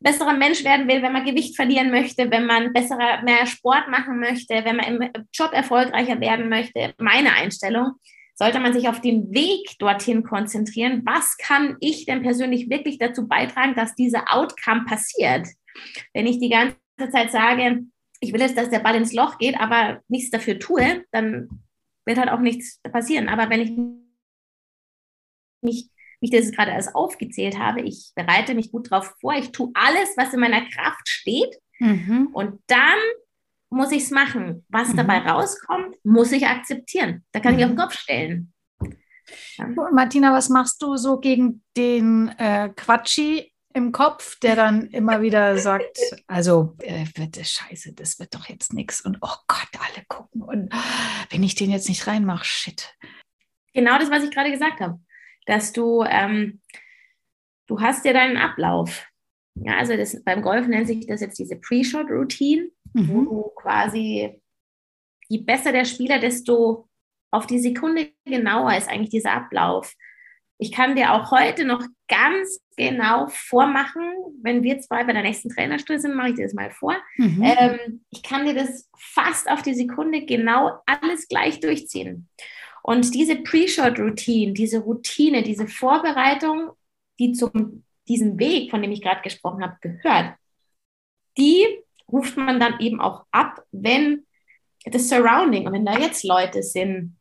[0.00, 4.20] besserer Mensch werden will, wenn man Gewicht verlieren möchte, wenn man besserer, mehr Sport machen
[4.20, 7.94] möchte, wenn man im Job erfolgreicher werden möchte, meine Einstellung
[8.38, 11.02] sollte man sich auf den Weg dorthin konzentrieren.
[11.04, 15.48] Was kann ich denn persönlich wirklich dazu beitragen, dass dieser Outcome passiert?
[16.14, 16.76] Wenn ich die ganze
[17.10, 17.84] Zeit sage,
[18.20, 21.48] ich will jetzt, dass der Ball ins Loch geht, aber nichts dafür tue, dann
[22.06, 23.28] wird halt auch nichts passieren.
[23.28, 23.70] Aber wenn ich
[25.60, 29.50] mich, wie ich das gerade alles aufgezählt habe, ich bereite mich gut darauf vor, ich
[29.50, 31.58] tue alles, was in meiner Kraft steht.
[31.80, 32.28] Mhm.
[32.32, 32.98] Und dann
[33.70, 34.64] muss ich es machen.
[34.68, 34.96] Was mhm.
[34.96, 37.24] dabei rauskommt, muss ich akzeptieren.
[37.32, 37.58] Da kann mhm.
[37.58, 38.52] ich auf den Kopf stellen.
[39.56, 39.66] Ja.
[39.92, 45.58] Martina, was machst du so gegen den äh, Quatschi im Kopf, der dann immer wieder
[45.58, 50.04] sagt, also äh, wird das scheiße, das wird doch jetzt nichts und oh Gott, alle
[50.08, 50.72] gucken und
[51.30, 52.94] wenn ich den jetzt nicht reinmache, shit.
[53.74, 54.98] Genau das, was ich gerade gesagt habe,
[55.46, 56.60] dass du, ähm,
[57.66, 59.06] du hast ja deinen Ablauf.
[59.54, 63.08] Ja, also das, beim Golf nennt sich das jetzt diese Pre-Shot-Routine mhm.
[63.08, 64.40] wo du quasi,
[65.28, 66.88] je besser der Spieler, desto
[67.30, 69.94] auf die Sekunde genauer ist eigentlich dieser Ablauf.
[70.60, 74.02] Ich kann dir auch heute noch ganz genau vormachen,
[74.42, 76.96] wenn wir zwei bei der nächsten Trainerstunde sind, mache ich dir das mal vor.
[77.16, 77.42] Mhm.
[77.44, 82.28] Ähm, ich kann dir das fast auf die Sekunde genau alles gleich durchziehen.
[82.82, 86.70] Und diese Pre-Shot-Routine, diese Routine, diese Vorbereitung,
[87.18, 90.34] die zum diesem Weg, von dem ich gerade gesprochen habe, gehört,
[91.36, 91.64] die
[92.10, 94.24] ruft man dann eben auch ab, wenn
[94.84, 95.66] das Surrounding.
[95.66, 97.16] Und wenn da jetzt Leute sind,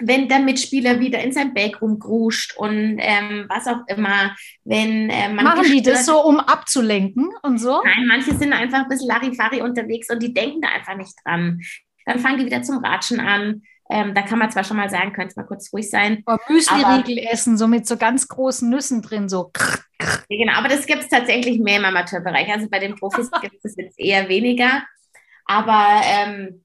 [0.00, 5.28] wenn der Mitspieler wieder in sein Backroom gruscht und ähm, was auch immer, wenn äh,
[5.28, 5.44] man.
[5.44, 7.82] Machen die das so, um abzulenken und so?
[7.84, 11.60] Nein, manche sind einfach ein bisschen Larifari unterwegs und die denken da einfach nicht dran.
[12.06, 13.62] Dann fangen die wieder zum Ratschen an.
[13.90, 16.22] Ähm, da kann man zwar schon mal sagen, könnte es mal kurz ruhig sein.
[16.48, 19.50] Müsli-Riegel essen, so mit so ganz großen Nüssen drin, so.
[20.28, 22.48] Genau, aber das gibt es tatsächlich mehr im Amateurbereich.
[22.52, 24.84] Also bei den Profis gibt es jetzt eher weniger.
[25.44, 26.64] Aber ähm,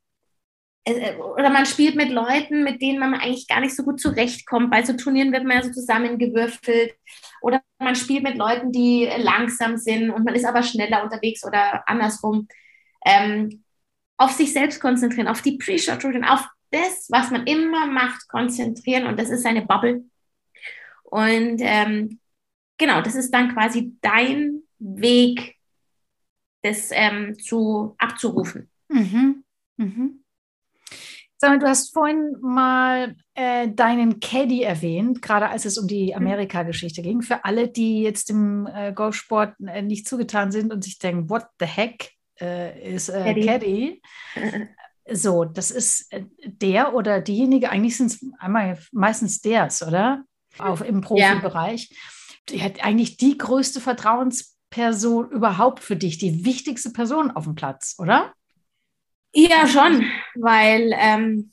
[0.85, 4.69] äh, oder man spielt mit Leuten, mit denen man eigentlich gar nicht so gut zurechtkommt.
[4.69, 6.93] Bei so Turnieren wird man ja so zusammengewürfelt.
[7.41, 11.87] Oder man spielt mit Leuten, die langsam sind und man ist aber schneller unterwegs oder
[11.87, 12.47] andersrum.
[13.03, 13.63] Ähm,
[14.17, 19.19] auf sich selbst konzentrieren, auf die Pre-Shot-Routine, auf das, was man immer macht, konzentrieren und
[19.19, 20.03] das ist eine Bubble.
[21.03, 22.19] Und ähm,
[22.77, 25.55] genau, das ist dann quasi dein Weg,
[26.61, 28.69] das ähm, zu abzurufen.
[28.89, 29.43] Mhm.
[29.77, 30.23] Mhm.
[31.37, 36.07] Sag mal, du hast vorhin mal äh, deinen Caddy erwähnt, gerade als es um die
[36.07, 36.17] mhm.
[36.17, 37.21] Amerika-Geschichte ging.
[37.21, 41.45] Für alle, die jetzt im äh, Golfsport äh, nicht zugetan sind und sich denken, what
[41.59, 43.45] the heck äh, ist äh, Caddy?
[43.45, 44.01] Caddy?
[45.07, 50.23] So, das ist äh, der oder diejenige, eigentlich sind es einmal meistens ders, oder?
[50.57, 51.89] Auf, Im Profibereich.
[51.89, 51.97] Ja.
[52.49, 57.95] Die hat eigentlich die größte Vertrauensperson überhaupt für dich, die wichtigste Person auf dem Platz,
[57.97, 58.33] oder?
[59.33, 61.51] Ja, schon, weil ähm,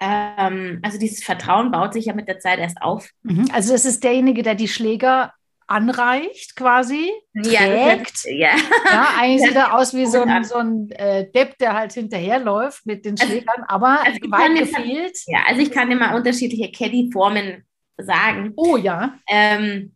[0.00, 3.10] ähm, also dieses Vertrauen baut sich ja mit der Zeit erst auf.
[3.22, 3.48] Mhm.
[3.52, 5.32] Also das ist derjenige, der die Schläger
[5.68, 8.24] anreicht quasi, ja, trägt.
[8.24, 8.56] Ja,
[8.90, 12.84] ja eigentlich sieht er aus wie so ein, so ein äh, Depp, der halt hinterherläuft
[12.86, 15.18] mit den also, Schlägern, aber also weit gefehlt.
[15.26, 17.64] Ja, also ich kann immer unterschiedliche Caddy-Formen
[17.98, 18.52] sagen.
[18.56, 19.18] Oh ja.
[19.28, 19.94] Ähm,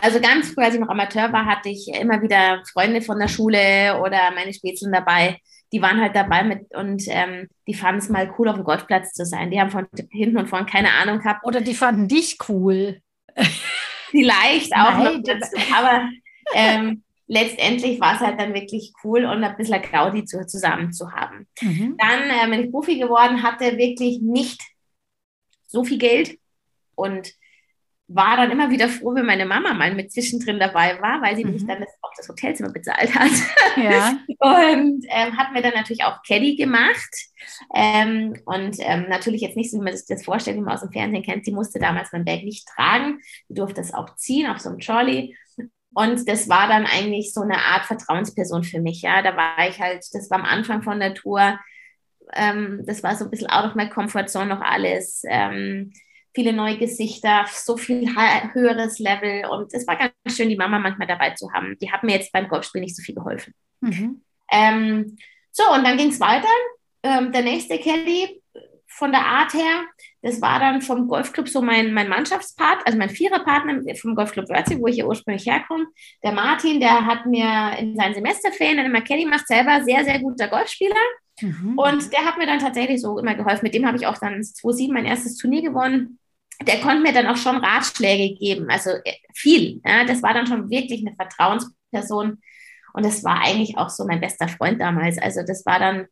[0.00, 3.28] also ganz früh, als ich noch Amateur war, hatte ich immer wieder Freunde von der
[3.28, 5.38] Schule oder meine Spätzeln dabei,
[5.72, 9.12] die waren halt dabei mit und ähm, die fanden es mal cool, auf dem Golfplatz
[9.12, 9.50] zu sein.
[9.50, 11.44] Die haben von hinten und vorne keine Ahnung gehabt.
[11.44, 13.00] Oder die fanden dich cool.
[14.12, 15.56] Vielleicht auch Nein, noch dazu.
[15.74, 16.08] Aber
[16.54, 21.12] ähm, letztendlich war es halt dann wirklich cool und ein bisschen Claudi zu, zusammen zu
[21.12, 21.48] haben.
[21.60, 21.96] Mhm.
[21.98, 24.60] Dann äh, bin ich Profi geworden, hatte wirklich nicht
[25.66, 26.38] so viel Geld
[26.94, 27.32] und
[28.14, 31.44] war dann immer wieder froh, wenn meine Mama mal mit zwischendrin dabei war, weil sie
[31.44, 31.50] mhm.
[31.50, 33.30] nämlich dann das, auch das Hotelzimmer bezahlt hat.
[33.76, 34.18] Ja.
[34.38, 37.14] und ähm, hat mir dann natürlich auch Caddy gemacht.
[37.74, 40.80] Ähm, und ähm, natürlich jetzt nicht so, wie man sich das vorstellt, wie man aus
[40.82, 41.44] dem Fernsehen kennt.
[41.44, 43.20] Sie musste damals mein Bag nicht tragen.
[43.48, 45.36] Sie durfte es auch ziehen auf so einem Trolley.
[45.94, 49.02] Und das war dann eigentlich so eine Art Vertrauensperson für mich.
[49.02, 51.58] Ja, da war ich halt, das war am Anfang von der Tour.
[52.34, 55.22] Ähm, das war so ein bisschen out of my comfort zone noch alles.
[56.34, 58.14] Viele neue Gesichter, so viel
[58.52, 59.46] höheres Level.
[59.50, 61.76] Und es war ganz schön, die Mama manchmal dabei zu haben.
[61.80, 63.54] Die hat mir jetzt beim Golfspiel nicht so viel geholfen.
[63.80, 64.22] Mhm.
[64.50, 65.16] Ähm,
[65.50, 66.48] so, und dann ging es weiter.
[67.02, 68.42] Ähm, der nächste Caddy
[68.86, 69.86] von der Art her,
[70.20, 74.78] das war dann vom Golfclub so mein, mein Mannschaftspart, also mein Viererpartner vom Golfclub Wörthsee,
[74.78, 75.86] wo ich hier ursprünglich herkomme.
[76.22, 80.18] Der Martin, der hat mir in seinen Semesterferien dann immer Caddy macht, selber sehr, sehr
[80.20, 80.94] guter Golfspieler.
[81.40, 81.78] Mhm.
[81.78, 83.64] Und der hat mir dann tatsächlich so immer geholfen.
[83.64, 86.18] Mit dem habe ich auch dann 2007 mein erstes Turnier gewonnen
[86.66, 89.80] der konnte mir dann auch schon Ratschläge geben, also äh, viel.
[89.84, 92.38] Ja, das war dann schon wirklich eine Vertrauensperson
[92.94, 95.18] und das war eigentlich auch so mein bester Freund damals.
[95.18, 96.06] Also das war dann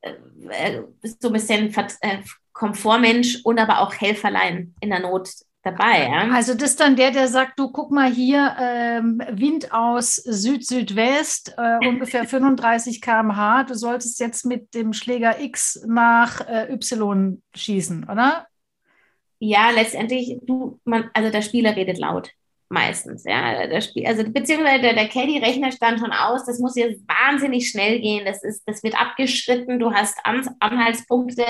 [0.00, 0.12] äh,
[0.50, 0.82] äh
[1.20, 2.18] so ein bisschen äh,
[2.52, 5.28] Komfortmensch und aber auch Helferlein in der Not
[5.66, 6.08] dabei.
[6.08, 6.30] Ja?
[6.32, 11.54] Also das ist dann der, der sagt, du guck mal hier, ähm, Wind aus Süd-Südwest,
[11.58, 18.08] äh, ungefähr 35 km/h, du solltest jetzt mit dem Schläger X nach äh, Y schießen,
[18.08, 18.46] oder?
[19.38, 22.30] Ja, letztendlich, du, man, also der Spieler redet laut.
[22.68, 23.68] Meistens, ja.
[23.68, 27.68] Der Spiel, also beziehungsweise der, der Caddy rechnet dann schon aus, das muss jetzt wahnsinnig
[27.68, 31.44] schnell gehen, das, ist, das wird abgeschritten, du hast An Anhaltspunkte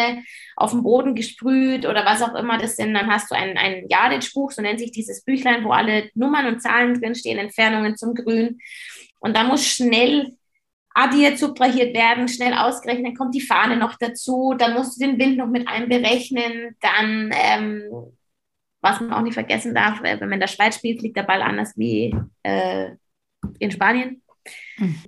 [0.56, 2.92] auf dem Boden gesprüht oder was auch immer das sind.
[2.92, 6.60] Dann hast du ein, ein Yardage-Buch, so nennt sich dieses Büchlein, wo alle Nummern und
[6.60, 8.58] Zahlen drinstehen, Entfernungen zum Grün.
[9.18, 10.36] Und da muss schnell
[10.96, 15.18] addiert, subtrahiert werden, schnell ausgerechnet, dann kommt die Fahne noch dazu, dann musst du den
[15.18, 17.82] Wind noch mit einberechnen, dann, ähm,
[18.80, 21.24] was man auch nicht vergessen darf, äh, wenn man in der Schweiz spielt, fliegt der
[21.24, 22.92] Ball anders wie äh,
[23.58, 24.22] in Spanien.
[24.78, 25.02] Mhm.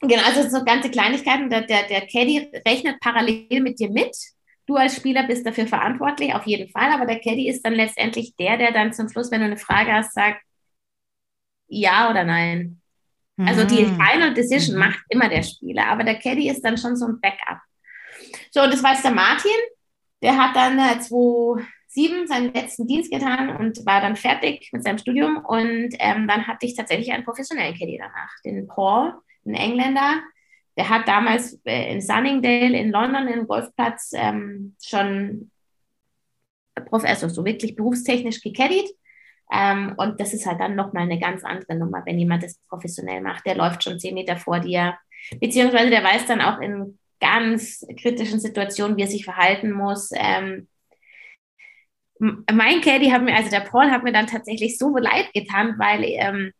[0.00, 1.50] Genau, also so ganze Kleinigkeiten.
[1.50, 4.14] Der, der, der Caddy rechnet parallel mit dir mit.
[4.66, 8.36] Du als Spieler bist dafür verantwortlich, auf jeden Fall, aber der Caddy ist dann letztendlich
[8.36, 10.42] der, der dann zum Schluss, wenn du eine Frage hast, sagt,
[11.68, 12.80] ja oder nein.
[13.38, 14.00] Also die mhm.
[14.00, 14.80] Final Decision mhm.
[14.80, 17.60] macht immer der Spieler, aber der Caddy ist dann schon so ein Backup.
[18.50, 19.50] So, und das war jetzt der Martin,
[20.22, 24.98] der hat dann äh, 2007 seinen letzten Dienst getan und war dann fertig mit seinem
[24.98, 29.12] Studium und ähm, dann hatte ich tatsächlich einen professionellen Caddy danach, den Paul,
[29.44, 30.22] einen Engländer,
[30.76, 35.50] der hat damals äh, in Sunningdale in London im Golfplatz ähm, schon
[36.84, 38.88] Professor, so wirklich berufstechnisch gecaddied.
[39.52, 43.20] Ähm, und das ist halt dann nochmal eine ganz andere Nummer, wenn jemand das professionell
[43.20, 43.46] macht.
[43.46, 44.96] Der läuft schon zehn Meter vor dir,
[45.40, 50.10] beziehungsweise der weiß dann auch in ganz kritischen Situationen, wie er sich verhalten muss.
[50.14, 50.68] Ähm,
[52.18, 56.04] mein Caddy hat mir, also der Paul hat mir dann tatsächlich so leid getan, weil
[56.04, 56.52] ähm,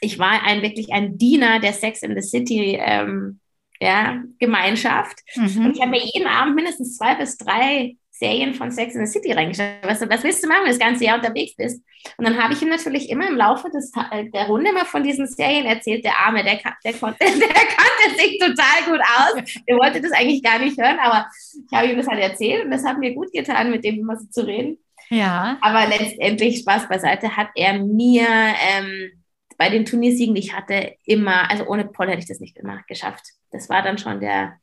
[0.00, 3.40] ich war ein wirklich ein Diener der Sex in the City ähm,
[3.80, 5.20] ja, Gemeinschaft.
[5.34, 5.66] Mhm.
[5.66, 9.12] Und ich habe mir jeden Abend mindestens zwei bis drei Serien von Sex in the
[9.12, 9.78] City reingestellt.
[9.82, 11.82] Was, was willst du machen, wenn du das ganze Jahr unterwegs bist?
[12.16, 15.26] Und dann habe ich ihm natürlich immer im Laufe des, der Runde immer von diesen
[15.26, 16.04] Serien erzählt.
[16.04, 19.60] Der Arme, der, der, konnte, der kannte sich total gut aus.
[19.68, 21.26] Der wollte das eigentlich gar nicht hören, aber
[21.68, 24.16] ich habe ihm das halt erzählt und das hat mir gut getan, mit dem immer
[24.16, 24.78] so zu reden.
[25.10, 25.58] Ja.
[25.60, 29.10] Aber letztendlich, Spaß beiseite, hat er mir ähm,
[29.58, 32.82] bei den Turniersiegen, die ich hatte, immer, also ohne Paul hätte ich das nicht immer
[32.86, 33.24] geschafft.
[33.50, 34.58] Das war dann schon der,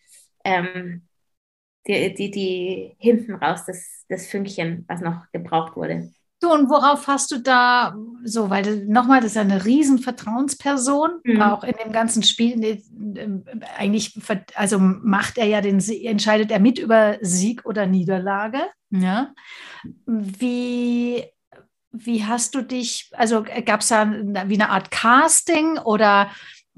[0.46, 1.09] ähm,
[1.88, 6.12] die, die, die hinten raus, das, das Fünkchen, was noch gebraucht wurde.
[6.42, 11.42] Du, und worauf hast du da so, weil nochmal, das ist eine riesen Vertrauensperson, mhm.
[11.42, 12.82] auch in dem ganzen Spiel, äh,
[13.78, 14.18] eigentlich,
[14.56, 18.60] also macht er ja den, entscheidet er mit über Sieg oder Niederlage.
[18.90, 19.34] Ja.
[20.06, 21.26] Wie,
[21.92, 26.30] wie hast du dich, also gab es da wie eine Art Casting oder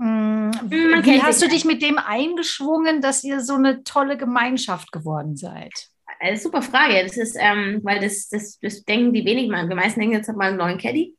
[0.01, 5.35] hm, wie hast du dich mit dem eingeschwungen, dass ihr so eine tolle Gemeinschaft geworden
[5.35, 5.71] seid?
[6.19, 7.03] Eine super Frage.
[7.03, 9.69] Das ist, ähm, weil das, das, das denken die wenigen mal.
[9.69, 11.15] Die meisten denken jetzt mal einen neuen Caddy.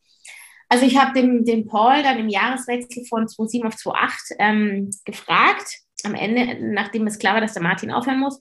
[0.68, 5.78] Also ich habe den, den Paul dann im Jahreswechsel von 2007 auf 2008 ähm, gefragt,
[6.02, 8.40] am Ende, nachdem es klar war, dass der Martin aufhören muss.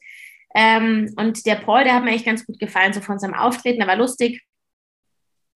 [0.55, 3.81] Ähm, und der Paul, der hat mir echt ganz gut gefallen, so von seinem Auftreten.
[3.81, 4.41] Er war lustig,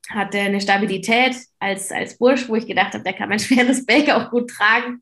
[0.09, 4.09] hatte eine Stabilität als, als Bursch, wo ich gedacht habe, der kann mein schweres Bag
[4.09, 5.01] auch gut tragen.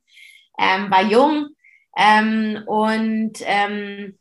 [0.60, 1.50] Ähm, war jung
[1.98, 4.18] ähm, und ähm,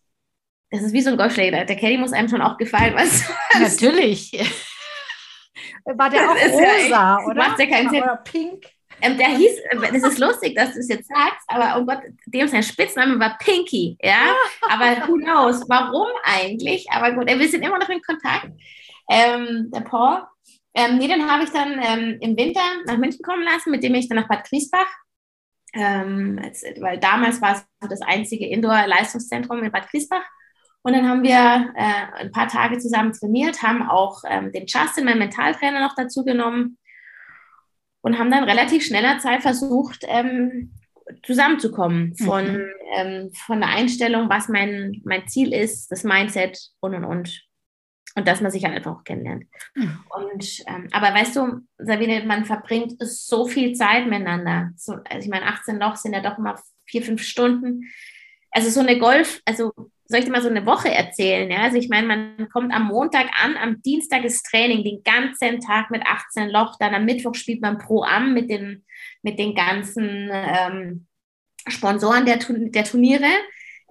[0.71, 1.65] das ist wie so ein Golfschläger.
[1.65, 3.31] Der Caddy muss einem schon auch gefallen, was?
[3.59, 4.33] Natürlich.
[5.85, 7.35] War der auch rosa, ja oder?
[7.35, 8.03] Macht ja keinen Sinn.
[8.03, 8.65] Oder pink.
[9.01, 12.47] Ähm, der hieß, das ist lustig, dass du es jetzt sagst, aber oh Gott, dem
[12.47, 14.35] sein Spitzname war Pinky, ja.
[14.71, 16.87] Aber who knows, warum eigentlich?
[16.91, 18.49] Aber gut, wir sind immer noch in Kontakt.
[19.11, 20.23] Ähm, der Paul.
[20.75, 23.95] Ähm, nee, den habe ich dann ähm, im Winter nach München kommen lassen, mit dem
[23.95, 24.91] ich dann nach Bad Griesbach,
[25.75, 26.41] ähm,
[26.81, 30.25] weil damals war es das einzige Indoor-Leistungszentrum in Bad Griesbach.
[30.83, 35.05] Und dann haben wir äh, ein paar Tage zusammen trainiert, haben auch ähm, den Justin,
[35.05, 36.79] meinen Mentaltrainer, noch dazu genommen
[38.01, 40.75] und haben dann relativ schneller Zeit versucht, ähm,
[41.25, 42.71] zusammenzukommen von, mhm.
[42.95, 47.43] ähm, von der Einstellung, was mein, mein Ziel ist, das Mindset und und und.
[48.15, 49.47] Und dass man sich halt einfach auch kennenlernt.
[49.75, 49.99] Mhm.
[50.11, 54.71] Und, ähm, aber weißt du, Sabine, man verbringt so viel Zeit miteinander.
[54.77, 57.91] So, also ich meine, 18 Loch sind ja doch immer vier, fünf Stunden.
[58.51, 59.73] Also so eine Golf, also
[60.13, 61.51] soll ich dir mal so eine Woche erzählen?
[61.51, 61.63] Ja?
[61.63, 65.91] Also ich meine, man kommt am Montag an, am Dienstag ist Training, den ganzen Tag
[65.91, 68.85] mit 18 Loch, dann am Mittwoch spielt man Pro Am mit den,
[69.23, 71.07] mit den ganzen ähm,
[71.67, 73.31] Sponsoren der, der Turniere.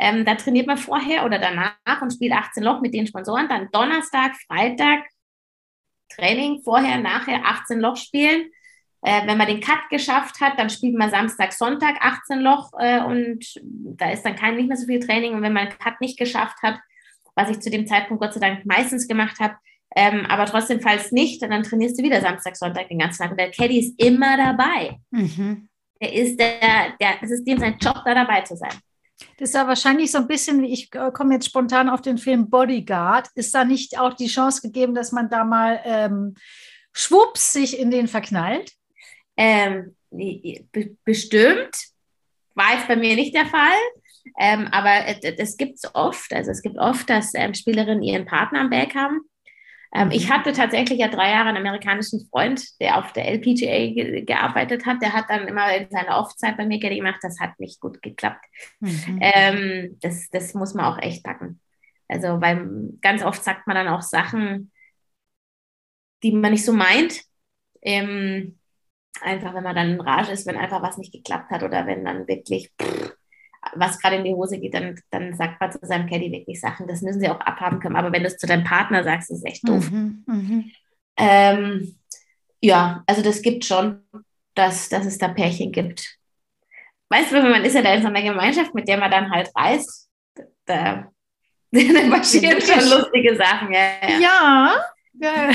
[0.01, 3.47] Ähm, da trainiert man vorher oder danach und spielt 18 Loch mit den Sponsoren.
[3.47, 5.03] Dann Donnerstag, Freitag
[6.09, 8.49] Training, vorher, nachher 18 Loch spielen.
[9.03, 13.03] Äh, wenn man den Cut geschafft hat, dann spielt man Samstag, Sonntag 18 Loch äh,
[13.03, 15.35] und da ist dann kein nicht mehr so viel Training.
[15.35, 16.79] Und wenn man den Cut nicht geschafft hat,
[17.35, 19.55] was ich zu dem Zeitpunkt Gott sei Dank meistens gemacht habe,
[19.95, 23.31] ähm, aber trotzdem, falls nicht, dann trainierst du wieder Samstag, Sonntag den ganzen Tag.
[23.31, 24.97] Und der Caddy ist immer dabei.
[25.11, 25.69] Mhm.
[26.01, 28.73] Der ist der, der, es ist dem sein Job, da dabei zu sein.
[29.37, 32.17] Das ist ja wahrscheinlich so ein bisschen, wie ich äh, komme jetzt spontan auf den
[32.17, 33.27] Film Bodyguard.
[33.35, 36.35] Ist da nicht auch die Chance gegeben, dass man da mal ähm,
[36.93, 38.71] schwupps sich in den verknallt?
[39.37, 39.95] Ähm,
[41.03, 41.75] bestimmt
[42.53, 43.79] war jetzt bei mir nicht der Fall.
[44.39, 46.31] Ähm, aber das gibt es oft.
[46.33, 49.21] Also es gibt oft, dass ähm, Spielerinnen ihren Partner am Berg haben.
[49.93, 50.33] Ähm, ich mhm.
[50.33, 55.01] hatte tatsächlich ja drei Jahre einen amerikanischen Freund, der auf der LPGA ge gearbeitet hat.
[55.01, 57.19] Der hat dann immer in seiner Off-Zeit bei mir gemacht.
[57.21, 58.45] Das hat nicht gut geklappt.
[58.79, 59.19] Mhm.
[59.21, 61.59] Ähm, das, das muss man auch echt packen.
[62.07, 62.67] Also, weil
[63.01, 64.71] ganz oft sagt man dann auch Sachen,
[66.23, 67.21] die man nicht so meint.
[67.81, 68.59] Ähm,
[69.21, 72.05] einfach, wenn man dann in Rage ist, wenn einfach was nicht geklappt hat oder wenn
[72.05, 73.15] dann wirklich pff,
[73.75, 76.87] was gerade in die Hose geht, dann, dann sagt man zu seinem Caddy wirklich Sachen,
[76.87, 77.95] das müssen sie auch abhaben können.
[77.95, 79.89] Aber wenn du es zu deinem Partner sagst, ist es echt doof.
[79.91, 80.63] Mhm, mh.
[81.17, 81.95] ähm,
[82.59, 84.01] ja, also das gibt schon,
[84.55, 86.17] dass, dass es da Pärchen gibt.
[87.09, 89.51] Weißt du, man ist ja da in so einer Gemeinschaft, mit der man dann halt
[89.55, 90.09] reist,
[90.65, 91.11] da,
[91.71, 93.73] da passieren schon lustige Sachen.
[93.73, 93.89] Ja,
[94.19, 94.75] ja.
[95.19, 95.51] ja.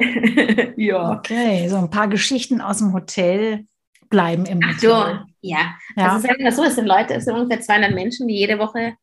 [0.76, 1.12] ja.
[1.12, 3.66] Okay, so ein paar Geschichten aus dem Hotel
[4.08, 5.24] bleiben im Ach Hotel.
[5.40, 6.04] Ja, ja.
[6.04, 8.58] das ist ja immer so, es sind Leute, es sind ungefähr 200 Menschen, die jede
[8.58, 8.94] Woche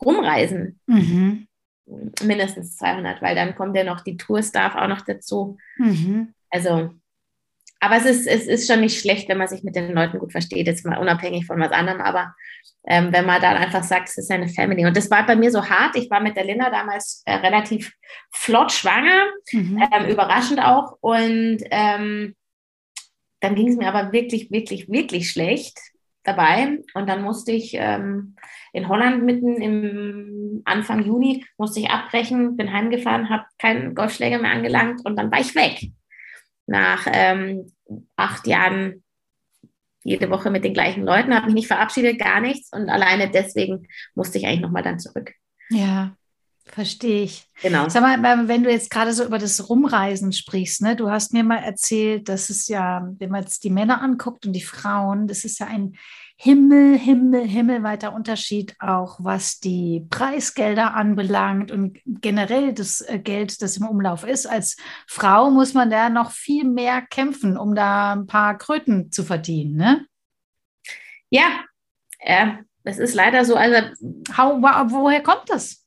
[0.00, 0.80] rumreisen.
[0.86, 1.46] Mhm.
[2.22, 5.56] Mindestens 200, weil dann kommt ja noch die Tourstaff auch noch dazu.
[5.76, 6.34] Mhm.
[6.50, 6.90] Also,
[7.80, 10.32] aber es ist, es ist schon nicht schlecht, wenn man sich mit den Leuten gut
[10.32, 12.34] versteht, jetzt mal unabhängig von was anderem, aber
[12.86, 14.86] ähm, wenn man dann einfach sagt, es ist eine Family.
[14.86, 15.96] Und das war bei mir so hart.
[15.96, 17.92] Ich war mit der Linda damals äh, relativ
[18.30, 19.82] flott schwanger, mhm.
[19.92, 20.96] ähm, überraschend auch.
[21.00, 22.34] Und ähm,
[23.40, 25.78] dann ging es mir aber wirklich, wirklich, wirklich schlecht
[26.24, 26.78] dabei.
[26.94, 28.36] Und dann musste ich ähm,
[28.72, 34.50] in Holland mitten im Anfang Juni musste ich abbrechen, bin heimgefahren, habe keinen Golfschläger mehr
[34.50, 35.90] angelangt und dann war ich weg.
[36.66, 37.72] Nach ähm,
[38.16, 39.02] acht Jahren
[40.04, 43.88] jede Woche mit den gleichen Leuten, habe mich nicht verabschiedet, gar nichts und alleine deswegen
[44.14, 45.32] musste ich eigentlich nochmal dann zurück.
[45.70, 46.16] Ja,
[46.72, 47.46] verstehe ich.
[47.62, 47.88] Genau.
[47.88, 51.44] Sag mal, wenn du jetzt gerade so über das Rumreisen sprichst, ne, du hast mir
[51.44, 55.44] mal erzählt, dass es ja, wenn man jetzt die Männer anguckt und die Frauen, das
[55.44, 55.96] ist ja ein
[56.40, 63.76] Himmel, Himmel, himmelweiter Unterschied auch, was die Preisgelder anbelangt und generell das äh, Geld, das
[63.78, 64.46] im Umlauf ist.
[64.46, 64.76] Als
[65.08, 69.74] Frau muss man da noch viel mehr kämpfen, um da ein paar Kröten zu verdienen,
[69.74, 70.06] ne?
[71.28, 71.64] Ja,
[72.20, 72.52] äh,
[72.84, 73.56] das ist leider so.
[73.56, 73.76] Also,
[74.36, 75.77] How, woher kommt das?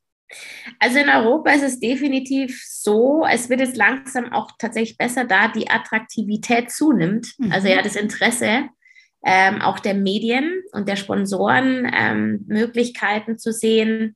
[0.79, 5.49] Also in Europa ist es definitiv so, es wird jetzt langsam auch tatsächlich besser, da
[5.49, 7.33] die Attraktivität zunimmt.
[7.37, 7.51] Mhm.
[7.51, 8.69] Also ja, das Interesse
[9.23, 14.15] ähm, auch der Medien und der Sponsoren ähm, Möglichkeiten zu sehen.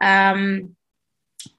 [0.00, 0.76] Ähm,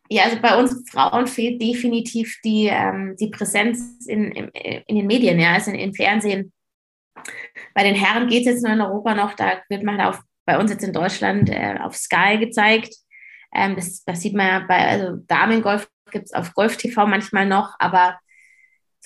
[0.10, 5.08] ja, also bei uns Frauen fehlt definitiv die, ähm, die Präsenz in, in, in, den
[5.08, 6.52] Medien, ja, also im Fernsehen.
[7.74, 10.60] Bei den Herren geht es jetzt nur in Europa noch, da wird man auf, bei
[10.60, 12.94] uns jetzt in Deutschland äh, auf Sky gezeigt.
[13.56, 17.46] Ähm, das, das, sieht man ja bei, also Damengolf gibt es auf Golf TV manchmal
[17.46, 18.20] noch, aber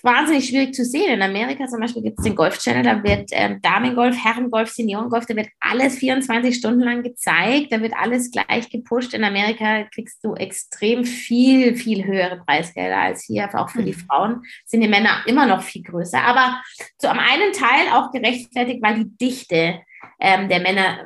[0.04, 1.12] wahnsinnig schwierig zu sehen.
[1.12, 5.26] In Amerika zum Beispiel gibt es den Golf Channel, da wird ähm, Damengolf, Herrengolf, Seniorengolf,
[5.26, 9.14] da wird alles 24 Stunden lang gezeigt, da wird alles gleich gepusht.
[9.14, 13.86] In Amerika kriegst du extrem viel, viel höhere Preisgelder als hier, auch für mhm.
[13.86, 16.22] die Frauen sind die Männer immer noch viel größer.
[16.22, 16.62] Aber
[16.98, 19.80] zu am einen Teil auch gerechtfertigt, weil die Dichte
[20.20, 21.06] ähm, der Männer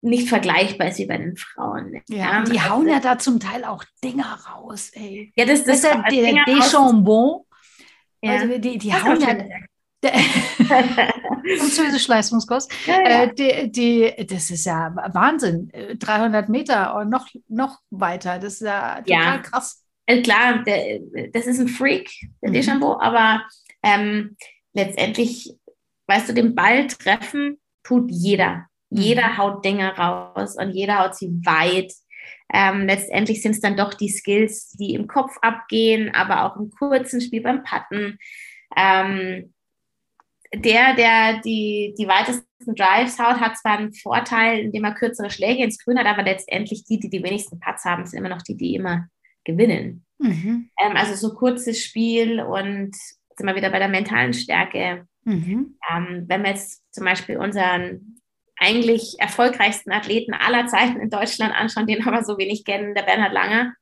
[0.00, 2.00] nicht vergleichbar ist wie bei den Frauen.
[2.08, 5.32] Ja, die hauen ja da zum Teil auch Dinger raus, ey.
[5.36, 7.44] Ja, das, das, das ist der, der Deschambon
[8.20, 8.32] ja.
[8.32, 9.36] Also die, die hauen ja.
[11.58, 12.68] Französisch Leistungskurs.
[12.86, 13.22] Ja, ja.
[13.24, 15.70] Äh, die, die, das ist ja Wahnsinn.
[15.98, 18.38] 300 Meter und noch, noch weiter.
[18.38, 19.38] Das ist ja total ja.
[19.38, 19.84] krass.
[20.06, 21.00] Also klar, der,
[21.32, 22.10] das ist ein Freak,
[22.42, 22.54] der mhm.
[22.54, 23.42] Deschambeau, aber
[23.82, 24.36] ähm,
[24.72, 25.54] letztendlich,
[26.06, 28.67] weißt du, den Ball treffen tut jeder.
[28.90, 29.00] Mhm.
[29.00, 31.92] Jeder haut Dinge raus und jeder haut sie weit.
[32.52, 36.70] Ähm, letztendlich sind es dann doch die Skills, die im Kopf abgehen, aber auch im
[36.70, 38.18] kurzen Spiel beim Putten.
[38.76, 39.52] Ähm,
[40.54, 45.62] der, der die, die weitesten Drives haut, hat zwar einen Vorteil, indem er kürzere Schläge
[45.62, 48.56] ins Grün hat, aber letztendlich die, die die wenigsten Putts haben, sind immer noch die,
[48.56, 49.08] die immer
[49.44, 50.06] gewinnen.
[50.18, 50.70] Mhm.
[50.80, 55.06] Ähm, also so kurzes Spiel und sind wir wieder bei der mentalen Stärke.
[55.24, 55.76] Mhm.
[55.90, 58.17] Ähm, wenn wir jetzt zum Beispiel unseren
[58.58, 63.32] eigentlich erfolgreichsten Athleten aller Zeiten in Deutschland anschauen, den aber so wenig kennen, der Bernhard
[63.32, 63.74] Langer.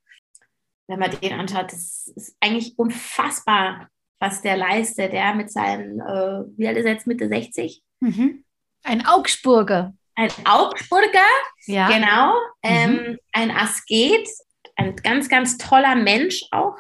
[0.89, 3.89] Wenn man den anschaut, das ist eigentlich unfassbar,
[4.21, 5.13] was der leistet.
[5.13, 7.83] Der mit seinen, äh, wie alt ist er jetzt, Mitte 60?
[8.01, 8.45] Mhm.
[8.85, 9.95] Ein Augsburger.
[10.15, 11.27] Ein Augsburger,
[11.67, 11.89] ja.
[11.89, 12.35] genau.
[12.63, 13.19] Ähm, mhm.
[13.33, 14.29] Ein Asket,
[14.77, 16.77] ein ganz, ganz toller Mensch auch.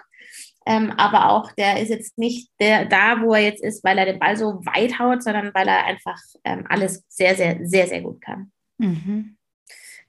[0.69, 4.07] Ähm, aber auch der ist jetzt nicht der, da, wo er jetzt ist, weil er
[4.07, 8.01] den Ball so weit haut, sondern weil er einfach ähm, alles sehr, sehr, sehr, sehr
[8.03, 8.51] gut kann.
[8.79, 9.37] Mhm.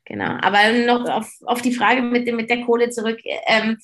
[0.05, 0.37] Genau.
[0.41, 3.19] Aber noch auf, auf die Frage mit, dem, mit der Kohle zurück.
[3.45, 3.77] Ähm,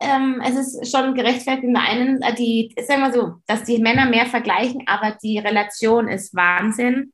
[0.00, 3.78] ähm, es ist schon gerechtfertigt in der einen, äh, die, sagen wir so, dass die
[3.78, 7.12] Männer mehr vergleichen, aber die Relation ist Wahnsinn,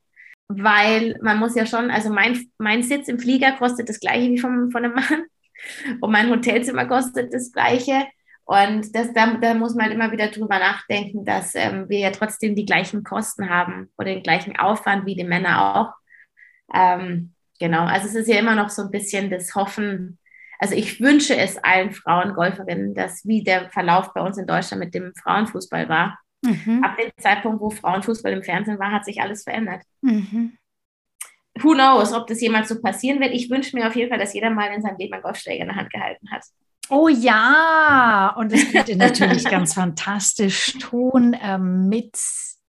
[0.49, 4.37] weil man muss ja schon, also mein, mein Sitz im Flieger kostet das gleiche wie
[4.37, 5.25] vom, von einem Mann.
[6.01, 8.05] Und mein Hotelzimmer kostet das Gleiche.
[8.45, 12.55] Und das, da, da muss man immer wieder drüber nachdenken, dass ähm, wir ja trotzdem
[12.55, 15.93] die gleichen Kosten haben oder den gleichen Aufwand wie die Männer auch.
[16.73, 20.17] Ähm, genau, also es ist ja immer noch so ein bisschen das Hoffen.
[20.59, 24.81] Also ich wünsche es allen Frauen Golferinnen, dass wie der Verlauf bei uns in Deutschland
[24.81, 26.17] mit dem Frauenfußball war.
[26.41, 26.83] Mhm.
[26.85, 29.83] Ab dem Zeitpunkt, wo Frauenfußball im Fernsehen war, hat sich alles verändert.
[30.01, 30.57] Mhm
[31.63, 33.33] who knows, ob das jemals so passieren wird.
[33.33, 35.69] Ich wünsche mir auf jeden Fall, dass jeder mal in seinem Leben einen Golfschläger in
[35.69, 36.43] der Hand gehalten hat.
[36.89, 42.17] Oh ja, und das könnt ihr natürlich ganz fantastisch tun ähm, mit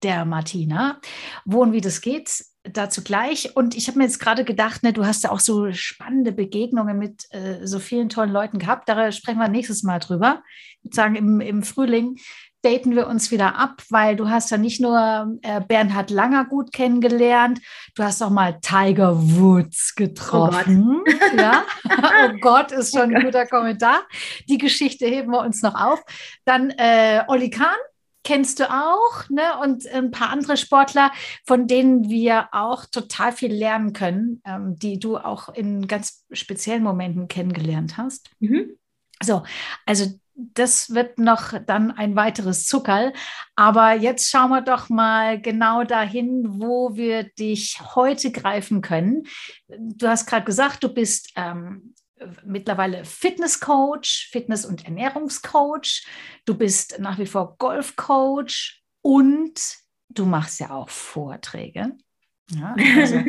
[0.02, 1.00] der Martina.
[1.44, 3.56] Wo und wie das geht, dazu gleich.
[3.56, 6.98] Und ich habe mir jetzt gerade gedacht, ne, du hast ja auch so spannende Begegnungen
[6.98, 8.88] mit äh, so vielen tollen Leuten gehabt.
[8.88, 10.42] Da sprechen wir nächstes Mal drüber,
[10.82, 12.16] sozusagen im, im Frühling
[12.64, 16.72] daten wir uns wieder ab, weil du hast ja nicht nur äh, Bernhard Langer gut
[16.72, 17.60] kennengelernt,
[17.94, 21.00] du hast auch mal Tiger Woods getroffen.
[21.00, 21.64] Oh Gott, ja?
[21.88, 24.02] oh Gott ist schon ein oh guter Kommentar.
[24.48, 26.02] Die Geschichte heben wir uns noch auf.
[26.44, 27.76] Dann äh, Olli Kahn,
[28.24, 29.58] kennst du auch, ne?
[29.62, 31.12] Und ein paar andere Sportler,
[31.46, 36.82] von denen wir auch total viel lernen können, ähm, die du auch in ganz speziellen
[36.82, 38.30] Momenten kennengelernt hast.
[38.40, 38.76] Mhm.
[39.22, 39.42] So,
[39.86, 43.12] also das wird noch dann ein weiteres Zuckerl.
[43.54, 49.24] Aber jetzt schauen wir doch mal genau dahin, wo wir dich heute greifen können.
[49.68, 51.94] Du hast gerade gesagt, du bist ähm,
[52.44, 56.06] mittlerweile Fitnesscoach, Fitness- und Ernährungscoach.
[56.44, 59.60] Du bist nach wie vor Golfcoach und
[60.08, 61.96] du machst ja auch Vorträge.
[62.50, 63.22] Ja, also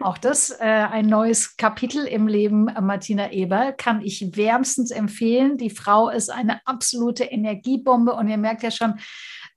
[0.00, 5.56] auch das äh, ein neues Kapitel im Leben Martina Eber kann ich wärmstens empfehlen.
[5.56, 9.00] Die Frau ist eine absolute Energiebombe und ihr merkt ja schon,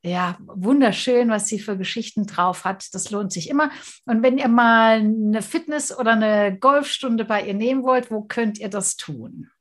[0.03, 2.87] ja, wunderschön, was sie für Geschichten drauf hat.
[2.93, 3.69] Das lohnt sich immer.
[4.05, 8.57] Und wenn ihr mal eine Fitness- oder eine Golfstunde bei ihr nehmen wollt, wo könnt
[8.57, 9.51] ihr das tun?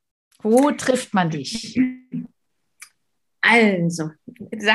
[0.41, 1.79] Wo trifft man dich?
[3.41, 4.09] Also,
[4.51, 4.65] das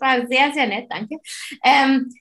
[0.00, 1.16] war sehr, sehr nett, danke.
[1.64, 2.12] Ähm,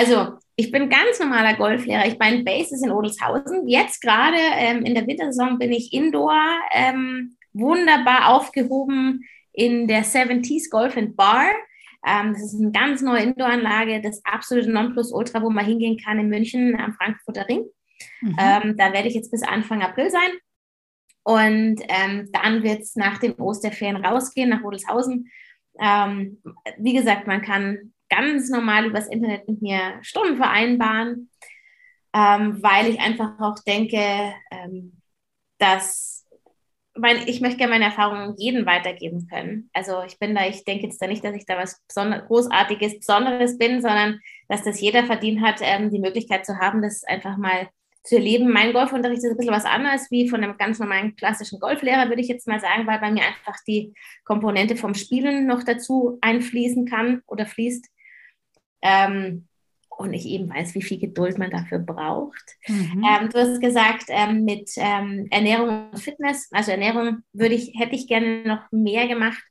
[0.00, 2.06] also, ich bin ganz normaler Golflehrer.
[2.06, 3.68] Ich meine, Base ist in Odelshausen.
[3.68, 6.40] Jetzt gerade ähm, in der Wintersaison bin ich Indoor
[6.72, 11.50] ähm, wunderbar aufgehoben in der 70s Golf and Bar.
[12.06, 16.30] Ähm, das ist eine ganz neue Indoor-Anlage, das absolute Nonplusultra, wo man hingehen kann in
[16.30, 17.66] München am Frankfurter Ring.
[18.22, 18.36] Mhm.
[18.40, 20.30] Ähm, da werde ich jetzt bis Anfang April sein.
[21.24, 25.30] Und ähm, dann wird es nach den Osterferien rausgehen nach Rodelshausen.
[25.78, 26.42] Ähm,
[26.78, 31.30] wie gesagt, man kann ganz normal übers Internet mit mir Stunden vereinbaren,
[32.12, 35.00] ähm, weil ich einfach auch denke, ähm,
[35.58, 36.26] dass
[36.96, 39.70] mein, ich möchte gerne meine Erfahrungen jedem weitergeben können.
[39.72, 42.98] Also ich bin da, ich denke jetzt da nicht, dass ich da was Besonder Großartiges,
[42.98, 47.36] Besonderes bin, sondern dass das jeder verdient hat, ähm, die Möglichkeit zu haben, das einfach
[47.36, 47.68] mal
[48.02, 48.50] zu erleben.
[48.50, 52.22] Mein Golfunterricht ist ein bisschen was anderes wie von einem ganz normalen klassischen Golflehrer, würde
[52.22, 53.94] ich jetzt mal sagen, weil bei mir einfach die
[54.24, 57.86] Komponente vom Spielen noch dazu einfließen kann oder fließt.
[58.82, 59.46] Ähm,
[60.00, 62.56] und ich eben weiß, wie viel Geduld man dafür braucht.
[62.66, 63.04] Mhm.
[63.06, 67.94] Ähm, du hast gesagt, ähm, mit ähm, Ernährung und Fitness, also Ernährung würde ich, hätte
[67.94, 69.42] ich gerne noch mehr gemacht,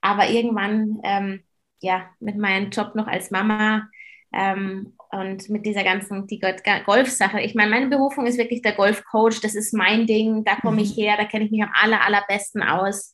[0.00, 1.40] aber irgendwann, ähm,
[1.80, 3.88] ja, mit meinem Job noch als Mama
[4.32, 6.40] ähm, und mit dieser ganzen die
[6.86, 7.42] Golfsache.
[7.42, 10.96] Ich meine, meine Berufung ist wirklich der Golfcoach, das ist mein Ding, da komme ich
[10.96, 11.02] mhm.
[11.02, 13.12] her, da kenne ich mich am aller, allerbesten aus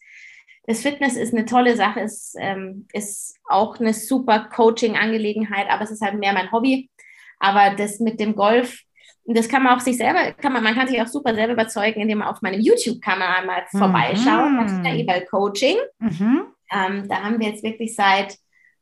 [0.67, 5.91] das Fitness ist eine tolle Sache, ist, ähm, ist auch eine super Coaching-Angelegenheit, aber es
[5.91, 6.91] ist halt mehr mein Hobby.
[7.39, 8.81] Aber das mit dem Golf,
[9.27, 12.01] das kann man auch sich selber, kann man, man kann sich auch super selber überzeugen,
[12.01, 13.79] indem man auf meinem YouTube-Kanal mal mhm.
[13.79, 15.77] vorbeischaut, Martina Ebel Coaching.
[15.99, 16.45] Mhm.
[16.73, 18.37] Ähm, da haben wir jetzt wirklich seit,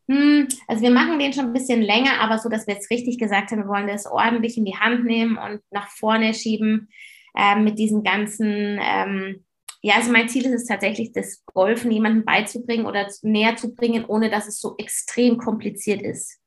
[0.09, 3.19] hm, also wir machen den schon ein bisschen länger, aber so, dass wir jetzt richtig
[3.19, 6.89] gesagt haben, wir wollen das ordentlich in die Hand nehmen und nach vorne schieben
[7.37, 9.45] ähm, mit diesen ganzen ähm,
[9.83, 14.05] ja, also mein Ziel ist es tatsächlich, das Golfen jemandem beizubringen oder näher zu bringen,
[14.05, 16.39] ohne dass es so extrem kompliziert ist.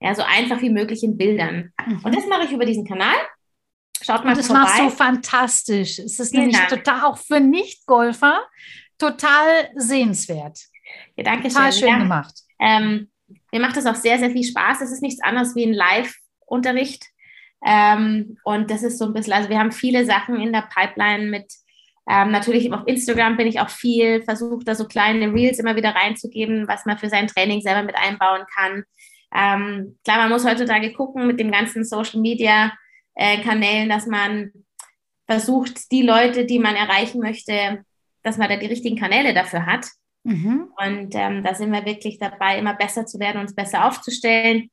[0.00, 1.72] Ja, so einfach wie möglich in Bildern.
[1.86, 2.00] Mhm.
[2.04, 3.14] Und das mache ich über diesen Kanal.
[4.02, 4.62] Schaut mal Und das vorbei.
[4.62, 5.98] machst du fantastisch.
[6.00, 6.70] Es ist Vielen nämlich Dank.
[6.70, 8.42] total auch für Nicht-Golfer
[8.98, 10.58] total sehenswert.
[11.16, 11.88] Ja, danke total schön.
[11.88, 11.98] ja.
[11.98, 12.34] gemacht.
[12.60, 13.10] Ähm,
[13.52, 14.80] mir macht das auch sehr, sehr viel Spaß.
[14.80, 17.06] Es ist nichts anderes wie ein Live-Unterricht.
[17.64, 21.30] Ähm, und das ist so ein bisschen, also wir haben viele Sachen in der Pipeline
[21.30, 21.52] mit
[22.08, 25.94] ähm, natürlich auf Instagram bin ich auch viel, versuche da so kleine Reels immer wieder
[25.94, 28.84] reinzugeben, was man für sein Training selber mit einbauen kann.
[29.34, 32.72] Ähm, klar, man muss heutzutage gucken mit den ganzen Social Media
[33.14, 34.52] äh, Kanälen, dass man
[35.26, 37.84] versucht, die Leute, die man erreichen möchte,
[38.22, 39.86] dass man da die richtigen Kanäle dafür hat.
[40.22, 40.70] Mhm.
[40.76, 44.70] Und ähm, da sind wir wirklich dabei, immer besser zu werden, uns besser aufzustellen.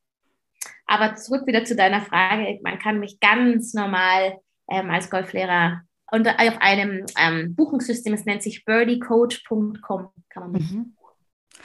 [0.85, 4.37] Aber zurück wieder zu deiner Frage, man kann mich ganz normal
[4.69, 5.81] ähm, als Golflehrer
[6.13, 10.95] und auf einem ähm, Buchungssystem, es nennt sich birdiecoach.com, kann man mhm.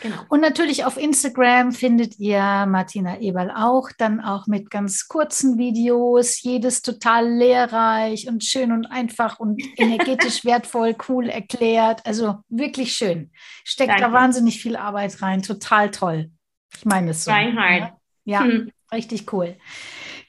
[0.00, 0.16] Genau.
[0.28, 6.40] Und natürlich auf Instagram findet ihr Martina Eberl auch, dann auch mit ganz kurzen Videos,
[6.40, 12.06] jedes total lehrreich und schön und einfach und energetisch wertvoll, cool erklärt.
[12.06, 13.30] Also wirklich schön.
[13.64, 14.02] Steckt Danke.
[14.04, 16.30] da wahnsinnig viel Arbeit rein, total toll.
[16.74, 17.32] Ich meine es so.
[17.32, 17.92] Reinhard.
[18.24, 18.70] Ja, ja hm.
[18.92, 19.56] richtig cool.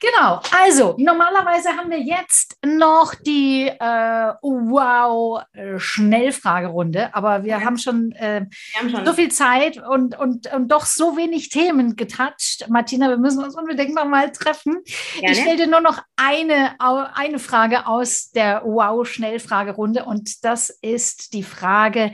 [0.00, 7.60] Genau, also normalerweise haben wir jetzt noch die äh, Wow-Schnellfragerunde, aber wir, ja.
[7.60, 11.50] haben, schon, äh, wir haben schon so viel Zeit und, und, und doch so wenig
[11.50, 12.66] Themen getoucht.
[12.70, 14.82] Martina, wir müssen uns unbedingt nochmal treffen.
[15.18, 15.32] Gerne.
[15.32, 21.42] Ich stelle dir nur noch eine, eine Frage aus der Wow-Schnellfragerunde und das ist die
[21.42, 22.12] Frage,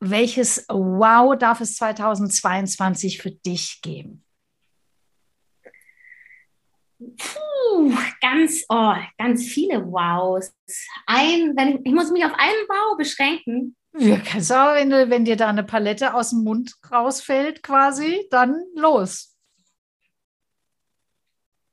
[0.00, 4.22] welches Wow darf es 2022 für dich geben?
[7.16, 10.52] Puh, ganz, oh, ganz viele Wows.
[11.06, 13.76] Ein, wenn ich, ich muss mich auf einen Wow beschränken.
[13.98, 17.62] Ja, kannst du auch, wenn, du, wenn dir da eine Palette aus dem Mund rausfällt,
[17.62, 19.36] quasi, dann los.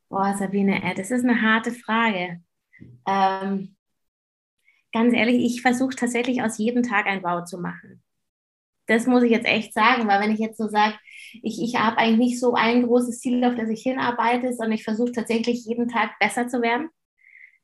[0.09, 2.41] Boah, Sabine, das ist eine harte Frage.
[3.07, 3.75] Ähm,
[4.91, 8.01] ganz ehrlich, ich versuche tatsächlich aus jedem Tag ein Wow zu machen.
[8.89, 10.95] Das muss ich jetzt echt sagen, weil wenn ich jetzt so sage,
[11.43, 14.83] ich, ich habe eigentlich nicht so ein großes Ziel, auf das ich hinarbeite, sondern ich
[14.83, 16.89] versuche tatsächlich jeden Tag besser zu werden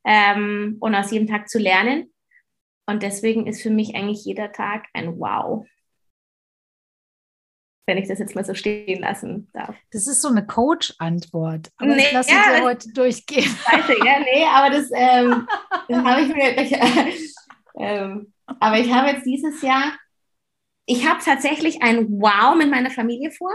[0.04, 2.14] ähm, und aus jedem Tag zu lernen.
[2.86, 5.66] Und deswegen ist für mich eigentlich jeder Tag ein Wow.
[7.88, 9.76] Wenn ich das jetzt mal so stehen lassen darf.
[9.92, 11.72] Das ist so eine Coach-Antwort.
[11.78, 13.44] Aber nee, ich lasse ja, dir heute durchgehen.
[13.70, 15.48] Scheiße, ja, nee, aber das, ähm,
[15.88, 16.58] das habe ich mir.
[16.58, 17.14] Äh,
[17.80, 19.94] ähm, aber ich habe jetzt dieses Jahr
[20.86, 23.52] ich habe tatsächlich ein Wow mit meiner Familie vor.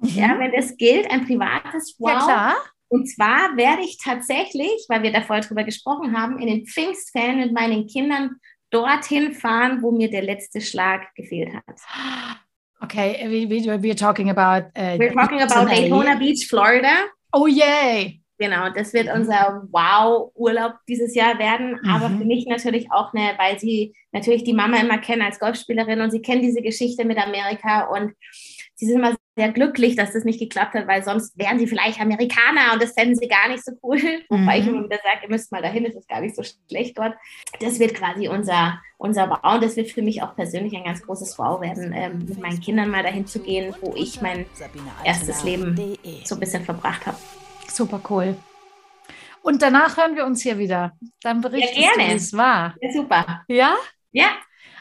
[0.00, 0.08] Mhm.
[0.08, 2.10] Ja, wenn es gilt, ein privates Wow.
[2.10, 2.56] Ja, klar.
[2.88, 7.38] Und zwar werde ich tatsächlich, weil wir da vorher drüber gesprochen haben, in den Pfingstferien
[7.38, 8.36] mit meinen Kindern
[8.70, 11.80] dorthin fahren, wo mir der letzte Schlag gefehlt hat.
[12.82, 14.68] Okay, we, we, we're talking about.
[14.76, 17.08] Uh, we're talking about Daytona Beach, Florida.
[17.32, 18.21] Oh yay!
[18.42, 21.78] Genau, das wird unser Wow-Urlaub dieses Jahr werden.
[21.80, 21.88] Mhm.
[21.88, 26.00] Aber für mich natürlich auch eine, weil sie natürlich die Mama immer kennen als Golfspielerin
[26.00, 28.14] und sie kennen diese Geschichte mit Amerika und
[28.74, 32.00] sie sind immer sehr glücklich, dass das nicht geklappt hat, weil sonst wären sie vielleicht
[32.00, 34.00] Amerikaner und das fänden sie gar nicht so cool.
[34.02, 34.24] Mhm.
[34.28, 36.98] Wobei ich immer wieder sage, ihr müsst mal dahin, es ist gar nicht so schlecht
[36.98, 37.14] dort.
[37.60, 41.00] Das wird quasi unser, unser Wow und das wird für mich auch persönlich ein ganz
[41.00, 44.46] großes Wow werden, ähm, mit meinen Kindern mal dahin zu gehen, wo ich mein
[45.04, 47.16] erstes Leben so ein bisschen verbracht habe.
[47.74, 48.36] Super cool.
[49.42, 50.92] Und danach hören wir uns hier wieder.
[51.22, 52.04] Dann berichtest ja, gerne.
[52.04, 52.74] du, wie es war.
[52.80, 53.44] Ja, super.
[53.48, 53.76] Ja?
[54.12, 54.28] Ja.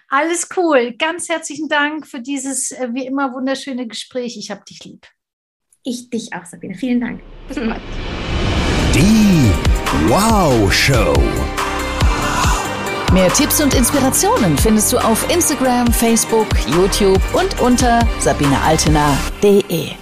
[0.09, 0.93] Alles cool.
[0.97, 4.37] Ganz herzlichen Dank für dieses äh, wie immer wunderschöne Gespräch.
[4.37, 5.07] Ich habe dich lieb.
[5.83, 6.75] Ich dich auch, Sabine.
[6.75, 7.21] Vielen Dank.
[7.47, 7.81] Bis bald.
[8.93, 9.51] Die
[10.07, 11.13] Wow Show.
[13.13, 20.00] Mehr Tipps und Inspirationen findest du auf Instagram, Facebook, YouTube und unter sabinealtener.de.